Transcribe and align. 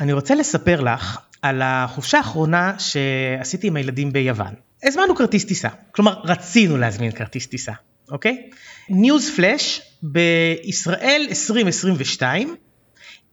אני 0.00 0.12
רוצה 0.12 0.34
לספר 0.34 0.80
לך 0.80 1.18
על 1.42 1.62
החופשה 1.64 2.18
האחרונה 2.18 2.74
שעשיתי 2.78 3.66
עם 3.66 3.76
הילדים 3.76 4.12
ביוון. 4.12 4.54
הזמנו 4.82 5.16
כרטיס 5.16 5.44
טיסה, 5.44 5.68
כלומר 5.90 6.20
רצינו 6.24 6.76
להזמין 6.76 7.12
כרטיס 7.12 7.46
טיסה, 7.46 7.72
אוקיי? 8.10 8.50
ניוז 8.88 9.30
פלאש, 9.36 9.80
בישראל 10.02 11.26
2022 11.28 12.56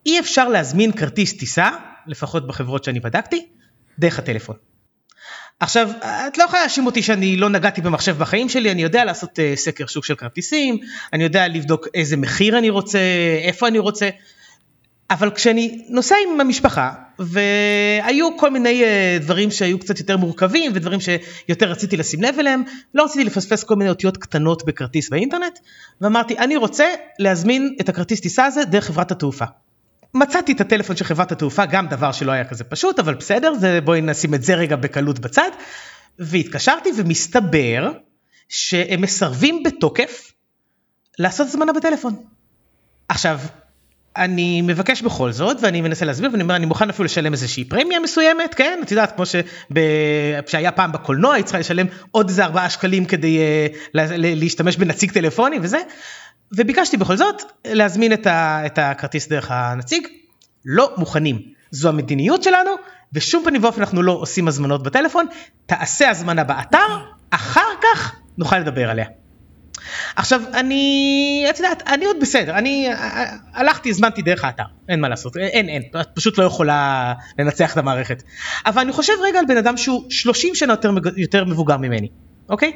אי 0.06 0.20
אפשר 0.20 0.50
להזמין 0.50 0.92
כרטיס 0.92 1.34
טיסה, 1.34 1.70
לפחות 2.08 2.48
בחברות 2.48 2.84
שאני 2.84 3.00
בדקתי, 3.00 3.48
דרך 4.00 4.20
הטלפון. 4.20 4.56
עכשיו, 5.60 5.90
את 6.28 6.38
לא 6.38 6.44
יכולה 6.44 6.62
להאשים 6.62 6.86
אותי 6.86 7.04
שאני 7.04 7.38
לא 7.38 7.50
נגעתי 7.50 7.82
במחשב 7.82 8.18
בחיים 8.18 8.50
שלי, 8.50 8.72
אני 8.72 8.82
יודע 8.82 9.06
לעשות 9.06 9.40
uh, 9.40 9.42
סקר 9.56 9.88
שוק 9.88 10.06
של 10.06 10.16
כרטיסים, 10.16 10.78
אני 11.14 11.24
יודע 11.24 11.48
לבדוק 11.48 11.88
איזה 11.94 12.18
מחיר 12.18 12.58
אני 12.58 12.70
רוצה, 12.70 13.00
איפה 13.44 13.68
אני 13.68 13.80
רוצה, 13.80 14.10
אבל 15.12 15.32
כשאני 15.32 15.86
נוסע 15.90 16.16
עם 16.28 16.42
המשפחה, 16.42 16.92
והיו 17.20 18.38
כל 18.38 18.50
מיני 18.50 18.84
uh, 18.84 19.24
דברים 19.24 19.52
שהיו 19.52 19.80
קצת 19.80 20.00
יותר 20.00 20.18
מורכבים, 20.18 20.72
ודברים 20.76 21.00
שיותר 21.00 21.72
רציתי 21.72 21.98
לשים 21.98 22.22
לב 22.22 22.36
אליהם, 22.40 22.64
לא 22.94 23.04
רציתי 23.04 23.24
לפספס 23.24 23.64
כל 23.64 23.76
מיני 23.76 23.90
אותיות 23.90 24.18
קטנות 24.18 24.66
בכרטיס 24.66 25.10
באינטרנט, 25.10 25.60
ואמרתי, 26.02 26.38
אני 26.38 26.56
רוצה 26.56 26.86
להזמין 27.20 27.76
את 27.82 27.90
הכרטיס 27.90 28.20
טיסה 28.20 28.46
הזה 28.46 28.66
דרך 28.66 28.86
חברת 28.86 29.12
התעופה. 29.12 29.46
מצאתי 30.14 30.52
את 30.52 30.62
הטלפון 30.62 30.96
של 30.96 31.06
חברת 31.06 31.32
התעופה, 31.32 31.66
גם 31.66 31.88
דבר 31.88 32.12
שלא 32.12 32.32
היה 32.32 32.46
כזה 32.46 32.64
פשוט, 32.64 33.00
אבל 33.00 33.14
בסדר, 33.14 33.54
זה, 33.54 33.82
בואי 33.82 34.02
נשים 34.02 34.34
את 34.34 34.44
זה 34.44 34.56
רגע 34.56 34.76
בקלות 34.76 35.20
בצד. 35.20 35.50
והתקשרתי 36.20 36.90
ומסתבר 36.96 37.92
שהם 38.50 39.02
מסרבים 39.02 39.64
בתוקף 39.64 40.32
לעשות 41.20 41.48
הזמנה 41.48 41.74
בטלפון. 41.74 42.16
עכשיו, 43.10 43.40
אני 44.18 44.62
מבקש 44.62 45.02
בכל 45.02 45.32
זאת 45.32 45.58
ואני 45.62 45.82
מנסה 45.82 46.06
להסביר 46.06 46.32
ואני 46.32 46.44
אומר 46.44 46.56
אני 46.56 46.66
מוכן 46.66 46.90
אפילו 46.90 47.06
לשלם 47.06 47.34
איזושהי 47.34 47.64
פרמיה 47.64 48.00
מסוימת 48.00 48.54
כן 48.54 48.80
את 48.84 48.92
יודעת 48.92 49.16
כמו 49.16 49.24
שהיה 50.48 50.72
פעם 50.72 50.92
בקולנוע 50.92 51.34
היא 51.34 51.44
צריכה 51.44 51.60
לשלם 51.60 51.86
עוד 52.12 52.30
איזה 52.30 52.46
ארבעה 52.46 52.70
שקלים 52.70 53.06
כדי 53.06 53.40
uh, 53.40 53.78
להשתמש 54.18 54.78
בנציג 54.78 55.12
טלפוני 55.12 55.58
וזה 55.62 55.78
וביקשתי 56.52 56.98
בכל 56.98 57.18
זאת 57.18 57.42
להזמין 57.66 58.14
את, 58.14 58.28
ה, 58.28 58.66
את 58.66 58.78
הכרטיס 58.78 59.28
דרך 59.28 59.52
הנציג, 59.52 60.08
לא 60.66 60.94
מוכנים. 60.98 61.42
זו 61.72 61.90
המדיניות 61.90 62.44
שלנו, 62.44 62.72
בשום 63.12 63.44
פנים 63.46 63.64
ואופן 63.64 63.82
אנחנו 63.82 64.02
לא 64.02 64.12
עושים 64.12 64.48
הזמנות 64.48 64.84
בטלפון, 64.84 65.26
תעשה 65.66 66.10
הזמנה 66.10 66.44
באתר, 66.44 66.98
אחר 67.30 67.70
כך 67.84 68.16
נוכל 68.38 68.60
לדבר 68.60 68.90
עליה. 68.90 69.06
עכשיו 70.16 70.42
אני, 70.54 71.46
את 71.50 71.60
יודעת, 71.60 71.84
אני 71.88 72.06
עוד 72.06 72.18
בסדר, 72.22 72.58
אני 72.58 72.88
הלכתי, 73.54 73.90
הזמנתי 73.90 74.22
דרך 74.22 74.44
האתר, 74.44 74.64
אין 74.90 75.00
מה 75.00 75.10
לעשות, 75.10 75.38
אין, 75.38 75.70
אין, 75.70 75.84
את 76.02 76.08
פשוט 76.14 76.38
לא 76.38 76.44
יכולה 76.44 77.14
לנצח 77.40 77.74
את 77.74 77.78
המערכת. 77.78 78.24
אבל 78.66 78.82
אני 78.82 78.92
חושב 78.92 79.14
רגע 79.24 79.40
על 79.40 79.46
בן 79.48 79.58
אדם 79.58 79.78
שהוא 79.78 80.04
30 80.10 80.56
שנה 80.56 80.74
יותר, 80.74 80.92
יותר 81.18 81.46
מבוגר 81.46 81.78
ממני. 81.78 82.08
אוקיי? 82.50 82.72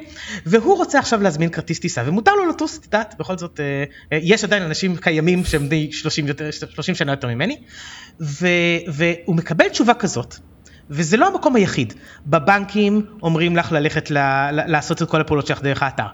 והוא 0.45 0.77
רוצה 0.77 0.99
עכשיו 0.99 1.21
להזמין 1.21 1.49
כרטיס 1.49 1.79
טיסה 1.79 2.03
ומותר 2.05 2.35
לו 2.35 2.49
לטוס, 2.49 2.77
את 2.77 2.83
יודעת, 2.83 3.15
בכל 3.19 3.37
זאת 3.37 3.59
אה, 3.59 3.83
אה, 4.13 4.19
יש 4.21 4.43
עדיין 4.43 4.63
אנשים 4.63 4.95
קיימים 4.97 5.45
שהם 5.45 5.67
די 5.67 5.91
30, 5.91 6.25
30 6.51 6.95
שנה 6.95 7.11
יותר 7.11 7.27
ממני, 7.27 7.57
ו, 8.21 8.47
והוא 8.87 9.35
מקבל 9.35 9.69
תשובה 9.69 9.93
כזאת, 9.93 10.35
וזה 10.89 11.17
לא 11.17 11.27
המקום 11.27 11.55
היחיד. 11.55 11.93
בבנקים 12.27 13.05
אומרים 13.21 13.57
לך 13.57 13.71
ללכת 13.71 14.11
ל, 14.11 14.17
לעשות 14.51 15.01
את 15.01 15.09
כל 15.09 15.21
הפעולות 15.21 15.47
שלך 15.47 15.61
דרך 15.61 15.83
האתר. 15.83 16.05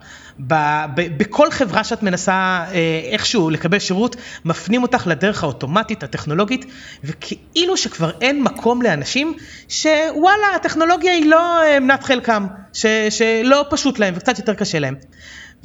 ב, 0.48 0.54
ב, 0.96 1.18
בכל 1.18 1.52
חברה 1.52 1.84
שאת 1.84 2.04
מנסה 2.04 2.34
אה, 2.34 3.02
איכשהו 3.12 3.50
לקבל 3.50 3.80
שירות, 3.80 4.16
מפנים 4.46 4.84
אותך 4.84 5.08
לדרך 5.08 5.44
האוטומטית, 5.44 6.04
הטכנולוגית, 6.04 6.66
וכאילו 7.04 7.78
שכבר 7.78 8.12
אין 8.22 8.44
מקום 8.44 8.82
לאנשים 8.82 9.34
שוואלה, 9.70 10.56
הטכנולוגיה 10.56 11.14
היא 11.14 11.26
לא 11.26 11.64
אה, 11.64 11.80
מנת 11.80 12.04
חלקם, 12.04 12.48
ש, 12.74 12.86
שלא 13.10 13.66
פשוט 13.70 14.00
להם 14.00 14.14
וקצת 14.18 14.40
יותר 14.40 14.54
קשה 14.54 14.80
להם. 14.80 14.96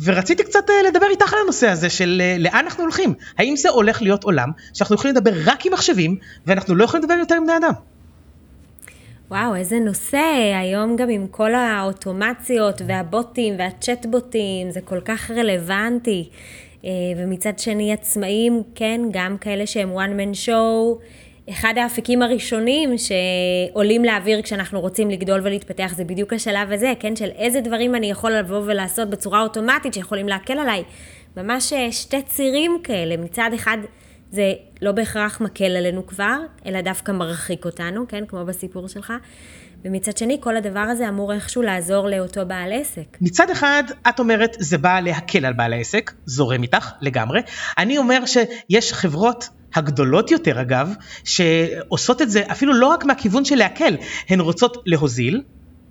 ורציתי 0.04 0.44
קצת 0.44 0.70
אה, 0.70 0.88
לדבר 0.88 1.06
איתך 1.10 1.32
על 1.32 1.38
הנושא 1.42 1.68
הזה 1.68 1.90
של 1.90 2.22
לאן 2.38 2.64
אנחנו 2.64 2.82
הולכים. 2.82 3.14
האם 3.38 3.56
זה 3.56 3.68
הולך 3.68 4.02
להיות 4.02 4.24
עולם 4.24 4.48
שאנחנו 4.74 4.94
יכולים 4.94 5.16
לדבר 5.16 5.32
רק 5.44 5.66
עם 5.66 5.72
מחשבים 5.72 6.16
ואנחנו 6.46 6.74
לא 6.74 6.84
יכולים 6.84 7.04
לדבר 7.04 7.18
יותר 7.18 7.34
עם 7.34 7.44
בני 7.46 7.56
אדם? 7.56 7.72
וואו, 9.30 9.54
איזה 9.54 9.78
נושא, 9.78 10.52
היום 10.60 10.96
גם 10.96 11.10
עם 11.10 11.26
כל 11.26 11.54
האוטומציות 11.54 12.82
והבוטים 12.86 13.54
והצ'טבוטים, 13.58 14.70
זה 14.70 14.80
כל 14.80 15.00
כך 15.00 15.30
רלוונטי. 15.30 16.28
אה, 16.84 16.90
ומצד 17.16 17.58
שני 17.58 17.92
עצמאים, 17.92 18.62
כן, 18.74 19.00
גם 19.10 19.38
כאלה 19.38 19.66
שהם 19.66 19.96
one 19.96 20.20
man 20.20 20.46
show, 20.46 21.02
אחד 21.50 21.74
האפיקים 21.76 22.22
הראשונים 22.22 22.90
שעולים 22.98 24.04
לאוויר 24.04 24.42
כשאנחנו 24.42 24.80
רוצים 24.80 25.10
לגדול 25.10 25.40
ולהתפתח 25.44 25.92
זה 25.96 26.04
בדיוק 26.04 26.32
השלב 26.32 26.72
הזה, 26.72 26.92
כן, 27.00 27.16
של 27.16 27.30
איזה 27.36 27.60
דברים 27.60 27.94
אני 27.94 28.10
יכול 28.10 28.32
לבוא 28.32 28.62
ולעשות 28.66 29.10
בצורה 29.10 29.42
אוטומטית 29.42 29.94
שיכולים 29.94 30.28
להקל 30.28 30.58
עליי. 30.58 30.82
ממש 31.36 31.72
אה, 31.72 31.92
שתי 31.92 32.22
צירים 32.22 32.78
כאלה, 32.84 33.16
מצד 33.16 33.50
אחד 33.54 33.78
זה 34.36 34.52
לא 34.82 34.92
בהכרח 34.92 35.40
מקל 35.40 35.76
עלינו 35.76 36.06
כבר, 36.06 36.38
אלא 36.66 36.80
דווקא 36.80 37.12
מרחיק 37.12 37.64
אותנו, 37.64 38.08
כן, 38.08 38.24
כמו 38.28 38.44
בסיפור 38.44 38.88
שלך. 38.88 39.12
ומצד 39.84 40.16
שני, 40.16 40.38
כל 40.40 40.56
הדבר 40.56 40.80
הזה 40.80 41.08
אמור 41.08 41.32
איכשהו 41.32 41.62
לעזור 41.62 42.08
לאותו 42.08 42.46
בעל 42.46 42.72
עסק. 42.72 43.16
מצד 43.20 43.50
אחד, 43.50 43.84
את 44.08 44.18
אומרת, 44.18 44.56
זה 44.58 44.78
בא 44.78 45.00
להקל 45.00 45.46
על 45.46 45.52
בעל 45.52 45.72
העסק, 45.72 46.12
זורם 46.26 46.62
איתך 46.62 46.90
לגמרי. 47.00 47.40
אני 47.78 47.98
אומר 47.98 48.18
שיש 48.26 48.92
חברות 48.92 49.48
הגדולות 49.74 50.30
יותר 50.30 50.60
אגב, 50.60 50.94
שעושות 51.24 52.22
את 52.22 52.30
זה 52.30 52.42
אפילו 52.50 52.72
לא 52.72 52.86
רק 52.86 53.04
מהכיוון 53.04 53.44
של 53.44 53.56
להקל, 53.56 53.96
הן 54.28 54.40
רוצות 54.40 54.82
להוזיל, 54.86 55.42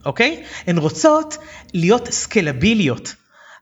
אוקיי? 0.06 0.44
הן 0.68 0.78
רוצות 0.78 1.38
להיות 1.74 2.08
סקלביליות. 2.12 3.16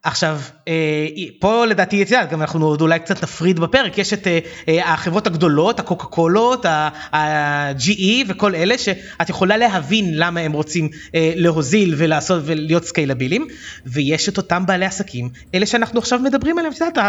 עכשיו, 0.03 0.39
אה, 0.67 1.07
פה 1.39 1.65
לדעתי, 1.65 1.95
יודעת, 1.95 2.29
גם 2.29 2.41
אנחנו 2.41 2.65
עוד 2.65 2.81
אולי 2.81 2.99
קצת 2.99 3.23
נפריד 3.23 3.59
בפרק, 3.59 3.97
יש 3.97 4.13
את 4.13 4.27
אה, 4.27 4.39
אה, 4.67 4.93
החברות 4.93 5.27
הגדולות, 5.27 5.79
הקוקה 5.79 6.05
קולות, 6.05 6.65
ה-GE 6.65 8.25
וכל 8.27 8.55
אלה, 8.55 8.77
שאת 8.77 9.29
יכולה 9.29 9.57
להבין 9.57 10.17
למה 10.17 10.39
הם 10.39 10.51
רוצים 10.51 10.89
להוזיל 11.13 11.93
ולעשות 11.97 12.41
ולהיות 12.45 12.85
סקיילבילים, 12.85 13.47
ויש 13.85 14.29
את 14.29 14.37
אותם 14.37 14.65
בעלי 14.65 14.85
עסקים, 14.85 15.29
אלה 15.55 15.65
שאנחנו 15.65 15.99
עכשיו 15.99 16.19
מדברים 16.19 16.57
עליהם, 16.57 16.73
את 16.73 16.81
יודעת, 16.81 17.05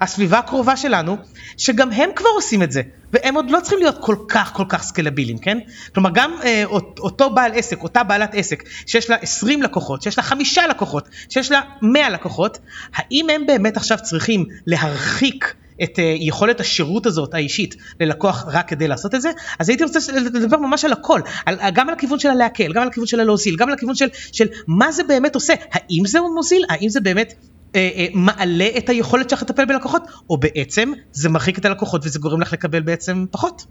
הסביבה 0.00 0.38
הקרובה 0.38 0.76
שלנו, 0.76 1.16
שגם 1.56 1.92
הם 1.92 2.10
כבר 2.16 2.28
עושים 2.36 2.62
את 2.62 2.72
זה. 2.72 2.82
והם 3.12 3.34
עוד 3.34 3.50
לא 3.50 3.60
צריכים 3.60 3.78
להיות 3.78 3.98
כל 4.00 4.16
כך 4.28 4.52
כל 4.52 4.64
כך 4.68 4.82
סקלביליים, 4.82 5.38
כן? 5.38 5.58
כלומר 5.94 6.10
גם 6.14 6.34
אה, 6.44 6.64
אותו 7.00 7.30
בעל 7.30 7.52
עסק, 7.54 7.82
אותה 7.82 8.02
בעלת 8.02 8.30
עסק, 8.34 8.64
שיש 8.86 9.10
לה 9.10 9.16
20 9.16 9.62
לקוחות, 9.62 10.02
שיש 10.02 10.18
לה 10.18 10.24
חמישה 10.24 10.66
לקוחות, 10.66 11.08
שיש 11.28 11.50
לה 11.50 11.60
100 11.82 12.10
לקוחות, 12.10 12.58
האם 12.94 13.30
הם 13.30 13.46
באמת 13.46 13.76
עכשיו 13.76 13.98
צריכים 14.02 14.44
להרחיק 14.66 15.54
את 15.82 15.98
uh, 15.98 16.02
יכולת 16.02 16.60
השירות 16.60 17.06
הזאת 17.06 17.34
האישית 17.34 17.76
ללקוח 18.00 18.44
רק 18.48 18.68
כדי 18.68 18.88
לעשות 18.88 19.14
את 19.14 19.22
זה, 19.22 19.30
אז 19.58 19.68
הייתי 19.68 19.84
רוצה 19.84 19.98
לדבר 20.12 20.56
ממש 20.56 20.84
על 20.84 20.92
הכל, 20.92 21.20
על, 21.46 21.56
גם 21.74 21.88
על 21.88 21.94
הכיוון 21.94 22.18
של 22.18 22.28
הלהקל, 22.28 22.72
גם 22.72 22.82
על 22.82 22.88
הכיוון 22.88 23.06
של 23.06 23.20
הלהוזיל, 23.20 23.56
גם 23.56 23.68
על 23.68 23.74
הכיוון 23.74 23.94
של, 23.94 24.08
של 24.32 24.46
מה 24.66 24.92
זה 24.92 25.04
באמת 25.04 25.34
עושה, 25.34 25.54
האם 25.72 26.06
זה 26.06 26.20
מוזיל, 26.20 26.64
האם 26.68 26.88
זה 26.88 27.00
באמת 27.00 27.34
אה, 27.76 27.90
אה, 27.96 28.06
מעלה 28.14 28.68
את 28.78 28.88
היכולת 28.88 29.30
שלך 29.30 29.42
לטפל 29.42 29.64
בלקוחות, 29.64 30.02
או 30.30 30.36
בעצם 30.36 30.92
זה 31.12 31.28
מרחיק 31.28 31.58
את 31.58 31.64
הלקוחות 31.64 32.00
וזה 32.04 32.18
גורם 32.18 32.40
לך 32.40 32.52
לקבל 32.52 32.80
בעצם 32.80 33.24
פחות. 33.30 33.62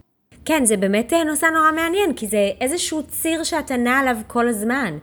כן, 0.45 0.65
זה 0.65 0.77
באמת 0.77 1.13
אה, 1.13 1.23
נושא 1.23 1.45
נורא 1.45 1.71
מעניין, 1.71 2.13
כי 2.15 2.27
זה 2.27 2.49
איזשהו 2.61 3.03
ציר 3.03 3.43
שאתה 3.43 3.77
נע 3.77 3.99
עליו 3.99 4.17
כל 4.27 4.47
הזמן. 4.47 4.97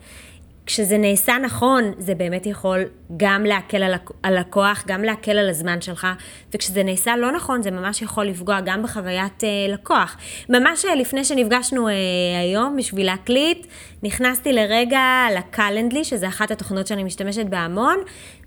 כשזה 0.67 0.99
נעשה 0.99 1.39
נכון, 1.39 1.93
זה 1.99 2.15
באמת 2.15 2.47
יכול 2.47 2.85
גם 3.17 3.45
להקל 3.45 3.83
על 3.83 3.95
הלקוח, 4.25 4.85
גם 4.87 5.05
להקל 5.05 5.39
על 5.39 5.49
הזמן 5.49 5.81
שלך, 5.81 6.07
וכשזה 6.55 6.83
נעשה 6.83 7.17
לא 7.17 7.33
נכון, 7.33 7.63
זה 7.63 7.71
ממש 7.71 8.03
יכול 8.03 8.25
לפגוע 8.25 8.61
גם 8.61 8.83
בחוויית 8.83 9.45
אה, 9.45 9.49
לקוח. 9.69 10.17
ממש 10.49 10.85
אה, 10.85 10.95
לפני 10.95 11.25
שנפגשנו 11.25 11.89
אה, 11.89 11.95
היום 12.41 12.77
בשביל 12.77 13.07
להקליט, 13.07 13.67
נכנסתי 14.03 14.53
לרגע 14.53 15.27
לקלנדלי, 15.37 16.05
שזה 16.05 16.29
אחת 16.29 16.51
התוכנות 16.51 16.87
שאני 16.87 17.05
משתמשת 17.05 17.47
בהמון, 17.47 17.97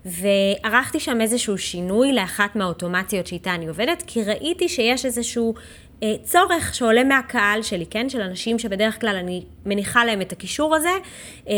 וערכתי 0.04 1.00
שם 1.00 1.20
איזשהו 1.20 1.58
שינוי 1.58 2.12
לאחת 2.12 2.56
מהאוטומציות 2.56 3.26
שאיתה 3.26 3.54
אני 3.54 3.66
עובדת, 3.66 4.02
כי 4.06 4.22
ראיתי 4.22 4.68
שיש 4.68 5.04
איזשהו 5.04 5.54
צורך 6.22 6.74
שעולה 6.74 7.04
מהקהל 7.04 7.62
שלי, 7.62 7.86
כן? 7.86 8.08
של 8.08 8.20
אנשים 8.20 8.58
שבדרך 8.58 9.00
כלל 9.00 9.16
אני 9.16 9.42
מניחה 9.66 10.04
להם 10.04 10.20
את 10.20 10.32
הקישור 10.32 10.74
הזה, 10.74 10.88
אה, 11.48 11.54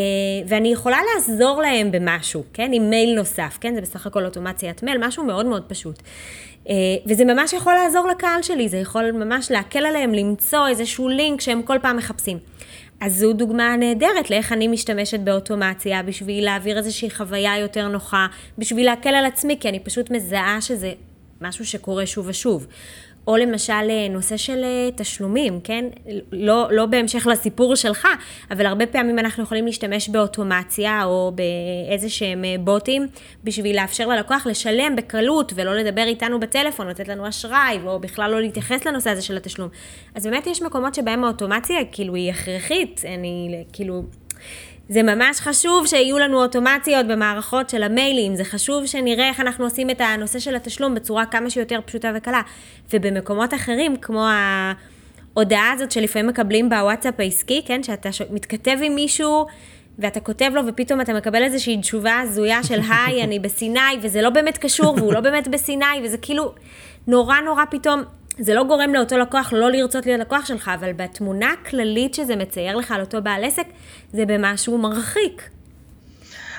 ואני 0.49 0.73
יכולה 0.73 0.99
לעזור 1.15 1.63
להם 1.63 1.91
במשהו, 1.91 2.45
כן? 2.53 2.71
עם 2.73 2.91
מייל 2.91 3.15
נוסף, 3.15 3.59
כן? 3.61 3.75
זה 3.75 3.81
בסך 3.81 4.07
הכל 4.07 4.25
אוטומציית 4.25 4.83
מייל, 4.83 5.07
משהו 5.07 5.25
מאוד 5.25 5.47
מאוד 5.47 5.63
פשוט. 5.69 6.03
אה, 6.69 6.75
וזה 7.07 7.25
ממש 7.25 7.53
יכול 7.53 7.75
לעזור 7.75 8.09
לקהל 8.09 8.43
שלי, 8.43 8.69
זה 8.69 8.77
יכול 8.77 9.11
ממש 9.11 9.51
להקל 9.51 9.87
עליהם 9.87 10.13
למצוא 10.15 10.69
איזשהו 10.69 11.09
לינק 11.09 11.41
שהם 11.41 11.63
כל 11.63 11.79
פעם 11.83 11.97
מחפשים. 11.97 12.39
אז 13.01 13.17
זו 13.17 13.33
דוגמה 13.33 13.77
נהדרת 13.77 14.31
לאיך 14.31 14.53
אני 14.53 14.69
משתמשת 14.69 15.21
באוטומציה 15.21 16.03
בשביל 16.03 16.45
להעביר 16.45 16.79
איזושהי 16.79 17.11
חוויה 17.11 17.59
יותר 17.59 17.89
נוחה, 17.89 18.27
בשביל 18.59 18.87
להקל 18.87 19.15
על 19.15 19.25
עצמי, 19.25 19.57
כי 19.61 19.69
אני 19.69 19.81
פשוט 19.81 20.11
מזהה 20.11 20.61
שזה 20.61 20.93
משהו 21.41 21.67
שקורה 21.67 22.07
שוב 22.07 22.27
ושוב. 22.29 22.67
או 23.29 23.37
למשל 23.37 23.73
אה, 23.73 24.09
נושא 24.11 24.37
של 24.37 24.65
אה, 24.65 24.89
תשלומים, 24.97 25.61
כן? 25.65 25.85
לא, 26.33 26.69
לא 26.71 26.87
בהמשך 26.87 27.27
לסיפור 27.27 27.75
שלך, 27.75 28.09
אבל 28.51 28.67
הרבה 28.67 28.87
פעמים 28.87 29.19
אנחנו 29.19 29.43
יכולים 29.43 29.67
להשתמש 29.67 30.09
באוטומציה 30.09 31.05
או 31.05 31.33
באיזה 31.35 32.09
שהם 32.09 32.45
אה, 32.45 32.55
בוטים 32.61 33.07
בשביל 33.45 33.77
לאפשר 33.77 34.09
ללקוח 34.09 34.47
לשלם 34.47 34.97
בקלות 34.97 35.53
ולא 35.57 35.75
לדבר 35.75 36.03
איתנו 36.03 36.41
בטלפון, 36.41 36.89
לתת 36.89 37.09
לנו 37.09 37.29
אשראי, 37.29 37.79
או 37.87 38.01
בכלל 38.01 38.31
לא 38.31 38.41
להתייחס 38.41 38.85
לנושא 38.87 39.11
הזה 39.11 39.23
של 39.23 39.37
התשלום. 39.37 39.69
אז 40.15 40.27
באמת 40.27 40.47
יש 40.47 40.63
מקומות 40.63 40.95
שבהם 40.95 41.25
האוטומציה 41.25 41.77
כאילו 41.93 42.15
היא 42.15 42.31
הכרחית, 42.31 43.03
אני 43.05 43.65
כאילו... 43.73 44.03
זה 44.89 45.03
ממש 45.03 45.41
חשוב 45.41 45.87
שיהיו 45.87 46.19
לנו 46.19 46.43
אוטומציות 46.43 47.07
במערכות 47.07 47.71
של 47.71 47.83
המיילים, 47.83 48.37
זה 48.37 48.45
חשוב 48.45 48.87
שנראה 48.87 49.29
איך 49.29 49.41
אנחנו 49.41 49.65
עושים 49.65 49.91
את 49.91 50.01
הנושא 50.01 50.39
של 50.39 50.57
התשלום 50.57 50.95
בצורה 50.95 51.27
כמה 51.27 51.51
שיותר 51.51 51.81
פשוטה 51.85 52.13
וקלה. 52.17 52.43
ובמקומות 52.93 53.55
אחרים, 53.55 53.97
כמו 53.97 54.27
ההודעה 55.35 55.73
הזאת 55.73 55.93
שלפעמים 55.93 56.27
מקבלים 56.27 56.69
בוואטסאפ 56.69 57.21
העסקי, 57.21 57.63
כן, 57.67 57.83
שאתה 57.83 58.09
מתכתב 58.31 58.77
עם 58.83 58.95
מישהו 58.95 59.47
ואתה 59.99 60.21
כותב 60.21 60.51
לו 60.55 60.67
ופתאום 60.67 61.01
אתה 61.01 61.15
מקבל 61.15 61.43
איזושהי 61.43 61.81
תשובה 61.81 62.19
הזויה 62.19 62.65
של 62.65 62.81
היי, 62.91 63.25
אני 63.25 63.39
בסיני, 63.39 63.81
וזה 64.03 64.23
לא 64.23 64.31
באמת 64.31 64.59
קשור 64.59 64.95
והוא 64.99 65.13
לא 65.13 65.21
באמת 65.21 65.49
בסיני, 65.49 65.87
וזה 66.05 66.19
כאילו 66.19 66.55
נורא 67.07 67.41
נורא 67.41 67.65
פתאום 67.71 68.03
זה 68.39 68.55
לא 68.55 68.65
גורם 68.65 68.95
לאותו 68.95 69.19
לקוח 69.19 69.53
לא 69.53 69.71
לרצות 69.71 70.07
להיות 70.07 70.21
לקוח 70.21 70.47
שלך, 70.47 70.71
אבל 70.75 70.93
בתמונה 70.93 71.53
הכללית 71.53 72.15
שזה 72.15 72.37
מצייר 72.37 72.77
לך 72.77 72.91
על 72.93 73.01
אותו 73.01 73.23
בעל 73.23 73.45
עסק, 73.45 73.67
זה 74.13 74.27
במשהו 74.27 74.79
מרחיק. 74.79 75.51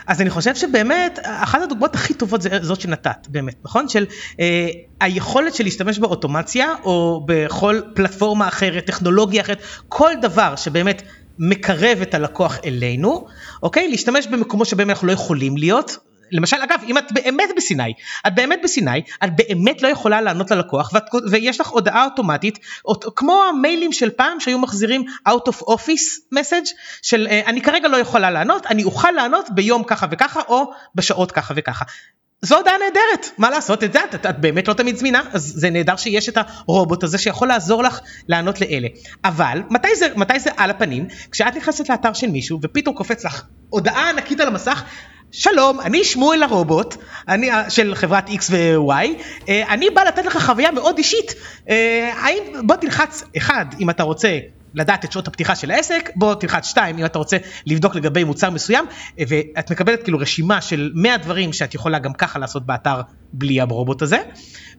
אז 0.07 0.21
אני 0.21 0.29
חושב 0.29 0.55
שבאמת, 0.55 1.19
אחת 1.23 1.61
הדוגמאות 1.61 1.95
הכי 1.95 2.13
טובות 2.13 2.41
זה 2.41 2.49
זאת 2.61 2.81
שנתת, 2.81 3.27
באמת, 3.29 3.55
נכון? 3.63 3.89
של 3.89 4.05
אה, 4.39 4.67
היכולת 5.01 5.55
של 5.55 5.63
להשתמש 5.63 5.99
באוטומציה, 5.99 6.73
או 6.83 7.25
בכל 7.25 7.81
פלטפורמה 7.95 8.47
אחרת, 8.47 8.85
טכנולוגיה 8.85 9.41
אחרת, 9.41 9.61
כל 9.87 10.11
דבר 10.21 10.55
שבאמת 10.55 11.01
מקרב 11.39 11.97
את 12.01 12.13
הלקוח 12.13 12.57
אלינו, 12.65 13.25
אוקיי? 13.63 13.87
להשתמש 13.87 14.27
במקומות 14.27 14.67
שבהם 14.67 14.89
אנחנו 14.89 15.07
לא 15.07 15.11
יכולים 15.11 15.57
להיות, 15.57 15.97
למשל 16.31 16.57
אגב 16.63 16.79
אם 16.87 16.97
את 16.97 17.11
באמת 17.11 17.49
בסיני 17.57 17.93
את 18.27 18.35
באמת 18.35 18.59
בסיני 18.63 19.01
את 19.23 19.29
באמת 19.35 19.81
לא 19.81 19.87
יכולה 19.87 20.21
לענות 20.21 20.51
ללקוח 20.51 20.91
ואת, 20.93 21.03
ויש 21.31 21.61
לך 21.61 21.67
הודעה 21.67 22.05
אוטומטית 22.05 22.59
כמו 23.15 23.43
המיילים 23.49 23.91
של 23.91 24.09
פעם 24.09 24.39
שהיו 24.39 24.59
מחזירים 24.59 25.05
out 25.29 25.51
of 25.51 25.55
office 25.55 26.35
message 26.35 26.69
של 27.01 27.27
אה, 27.29 27.41
אני 27.45 27.61
כרגע 27.61 27.87
לא 27.87 27.97
יכולה 27.97 28.31
לענות 28.31 28.65
אני 28.65 28.83
אוכל 28.83 29.11
לענות 29.11 29.49
ביום 29.49 29.83
ככה 29.83 30.07
וככה 30.11 30.41
או 30.47 30.71
בשעות 30.95 31.31
ככה 31.31 31.53
וככה. 31.57 31.85
זו 32.41 32.57
הודעה 32.57 32.73
נהדרת 32.77 33.29
מה 33.37 33.49
לעשות? 33.49 33.83
את 33.83 33.93
זה 33.93 33.99
את, 34.03 34.25
את 34.25 34.39
באמת 34.39 34.67
לא 34.67 34.73
תמיד 34.73 34.97
זמינה 34.97 35.21
אז 35.33 35.53
זה 35.55 35.69
נהדר 35.69 35.95
שיש 35.95 36.29
את 36.29 36.37
הרובוט 36.37 37.03
הזה 37.03 37.17
שיכול 37.17 37.47
לעזור 37.47 37.83
לך 37.83 37.99
לענות 38.27 38.61
לאלה. 38.61 38.87
אבל 39.23 39.61
מתי 39.69 39.95
זה 39.95 40.07
מתי 40.15 40.39
זה 40.39 40.49
על 40.57 40.69
הפנים? 40.69 41.07
כשאת 41.31 41.55
נכנסת 41.55 41.89
לאתר 41.89 42.13
של 42.13 42.27
מישהו 42.27 42.59
ופתאום 42.61 42.95
קופץ 42.95 43.25
לך 43.25 43.43
הודעה 43.69 44.09
ענקית 44.09 44.39
על 44.39 44.47
המסך 44.47 44.83
שלום, 45.31 45.79
אני 45.79 46.03
שמואל 46.03 46.43
הרובוט, 46.43 46.95
אני 47.27 47.51
אה, 47.51 47.69
של 47.69 47.95
חברת 47.95 48.29
X 48.29 48.43
ו-Y, 48.49 48.91
אה, 49.49 49.73
אני 49.73 49.89
בא 49.89 50.03
לתת 50.03 50.25
לך 50.25 50.45
חוויה 50.45 50.71
מאוד 50.71 50.97
אישית. 50.97 51.35
אה, 51.69 52.13
האם, 52.17 52.43
בוא 52.63 52.75
תלחץ 52.75 53.23
אחד 53.37 53.65
אם 53.79 53.89
אתה 53.89 54.03
רוצה 54.03 54.39
לדעת 54.73 55.05
את 55.05 55.11
שעות 55.11 55.27
הפתיחה 55.27 55.55
של 55.55 55.71
העסק, 55.71 56.09
בוא 56.15 56.35
תלחץ 56.35 56.67
שתיים 56.67 56.97
אם 56.97 57.05
אתה 57.05 57.19
רוצה 57.19 57.37
לבדוק 57.65 57.95
לגבי 57.95 58.23
מוצר 58.23 58.49
מסוים, 58.49 58.85
ואת 59.17 59.71
מקבלת 59.71 60.03
כאילו 60.03 60.17
רשימה 60.17 60.61
של 60.61 60.91
100 60.95 61.17
דברים 61.17 61.53
שאת 61.53 61.73
יכולה 61.73 61.99
גם 61.99 62.13
ככה 62.13 62.39
לעשות 62.39 62.65
באתר 62.65 63.01
בלי 63.33 63.61
הרובוט 63.61 64.01
הזה. 64.01 64.17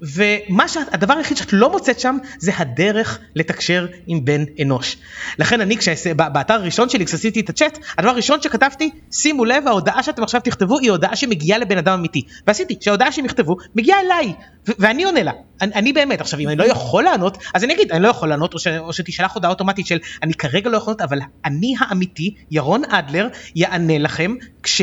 ומה 0.02 0.68
שהדבר 0.68 1.14
היחיד 1.14 1.36
שאת 1.36 1.52
לא 1.52 1.70
מוצאת 1.70 2.00
שם 2.00 2.16
זה 2.38 2.52
הדרך 2.56 3.18
לתקשר 3.36 3.86
עם 4.06 4.24
בן 4.24 4.44
אנוש. 4.62 4.96
לכן 5.38 5.60
אני 5.60 5.76
כשבאתר 5.76 6.54
הראשון 6.54 6.88
שלי 6.88 7.06
כשעשיתי 7.06 7.40
את 7.40 7.48
הצ'אט 7.48 7.78
הדבר 7.98 8.10
הראשון 8.10 8.42
שכתבתי 8.42 8.90
שימו 9.12 9.44
לב 9.44 9.68
ההודעה 9.68 10.02
שאתם 10.02 10.22
עכשיו 10.22 10.40
תכתבו 10.40 10.78
היא 10.78 10.90
הודעה 10.90 11.16
שמגיעה 11.16 11.58
לבן 11.58 11.78
אדם 11.78 11.98
אמיתי 11.98 12.22
ועשיתי 12.46 12.76
שההודעה 12.80 13.12
שהם 13.12 13.24
יכתבו 13.24 13.56
מגיעה 13.74 14.00
אליי 14.00 14.32
ואני 14.78 15.04
עונה 15.04 15.22
לה 15.22 15.32
אני, 15.60 15.74
אני 15.74 15.92
באמת 15.92 16.20
עכשיו 16.20 16.40
אם 16.40 16.48
אני 16.48 16.56
לא 16.56 16.64
יכול 16.64 17.04
לענות 17.04 17.38
אז 17.54 17.64
אני 17.64 17.74
אגיד 17.74 17.92
אני 17.92 18.02
לא 18.02 18.08
יכול 18.08 18.28
לענות 18.28 18.54
או, 18.54 18.58
ש, 18.58 18.66
או 18.66 18.92
שתשלח 18.92 19.34
הודעה 19.34 19.50
אוטומטית 19.50 19.79
של 19.84 19.98
אני 20.22 20.34
כרגע 20.34 20.70
לא 20.70 20.76
יכול 20.76 20.94
אבל 21.00 21.18
אני 21.44 21.74
האמיתי 21.80 22.34
ירון 22.50 22.82
אדלר 22.84 23.28
יענה 23.54 23.98
לכם 23.98 24.34
כש... 24.62 24.82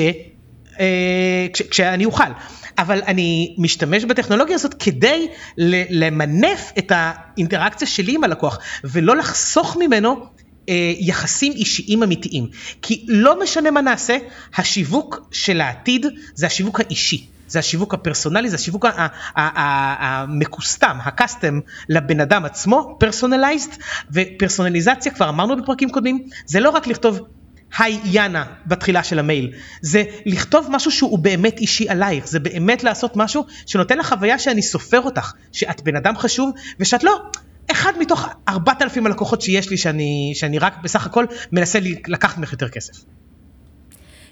אה, 0.79 1.47
כש, 1.53 1.61
כשאני 1.61 2.05
אוכל. 2.05 2.31
אבל 2.77 3.01
אני 3.07 3.55
משתמש 3.57 4.05
בטכנולוגיה 4.05 4.55
הזאת 4.55 4.73
כדי 4.73 5.27
למנף 5.89 6.71
את 6.77 6.91
האינטראקציה 6.95 7.87
שלי 7.87 8.15
עם 8.15 8.23
הלקוח 8.23 8.59
ולא 8.83 9.15
לחסוך 9.15 9.77
ממנו 9.79 10.25
אה, 10.69 10.93
יחסים 10.99 11.53
אישיים 11.53 12.03
אמיתיים. 12.03 12.47
כי 12.81 13.05
לא 13.07 13.43
משנה 13.43 13.71
מה 13.71 13.81
נעשה, 13.81 14.17
השיווק 14.55 15.27
של 15.31 15.61
העתיד 15.61 16.05
זה 16.35 16.47
השיווק 16.47 16.79
האישי. 16.79 17.27
זה 17.47 17.59
השיווק 17.59 17.93
הפרסונלי, 17.93 18.49
זה 18.49 18.55
השיווק 18.55 18.85
המקוסטם, 19.35 20.97
הקאסטם 21.03 21.59
לבן 21.89 22.19
אדם 22.19 22.45
עצמו, 22.45 22.95
פרסונליזד, 22.99 23.71
ופרסונליזציה, 24.11 25.11
כבר 25.11 25.29
אמרנו 25.29 25.57
בפרקים 25.57 25.89
קודמים, 25.89 26.27
זה 26.45 26.59
לא 26.59 26.69
רק 26.69 26.87
לכתוב 26.87 27.19
היי 27.77 27.99
יאנה 28.05 28.45
בתחילה 28.65 29.03
של 29.03 29.19
המייל, 29.19 29.53
זה 29.81 30.03
לכתוב 30.25 30.67
משהו 30.69 30.91
שהוא 30.91 31.19
באמת 31.19 31.59
אישי 31.59 31.89
עלייך, 31.89 32.27
זה 32.27 32.39
באמת 32.39 32.83
לעשות 32.83 33.15
משהו 33.15 33.45
שנותן 33.65 33.97
לך 33.97 34.07
חוויה 34.09 34.39
שאני 34.39 34.61
סופר 34.61 35.01
אותך, 35.01 35.33
שאת 35.51 35.81
בן 35.81 35.95
אדם 35.95 36.17
חשוב 36.17 36.51
ושאת 36.79 37.03
לא 37.03 37.21
אחד 37.71 37.93
מתוך 37.99 38.27
ארבעת 38.49 38.81
אלפים 38.81 39.05
הלקוחות 39.05 39.41
שיש 39.41 39.69
לי 39.69 39.77
שאני, 39.77 40.31
שאני 40.35 40.59
רק 40.59 40.77
בסך 40.83 41.05
הכל 41.05 41.25
מנסה 41.51 41.79
לקחת 42.07 42.37
ממך 42.37 42.51
יותר 42.51 42.69
כסף. 42.69 42.93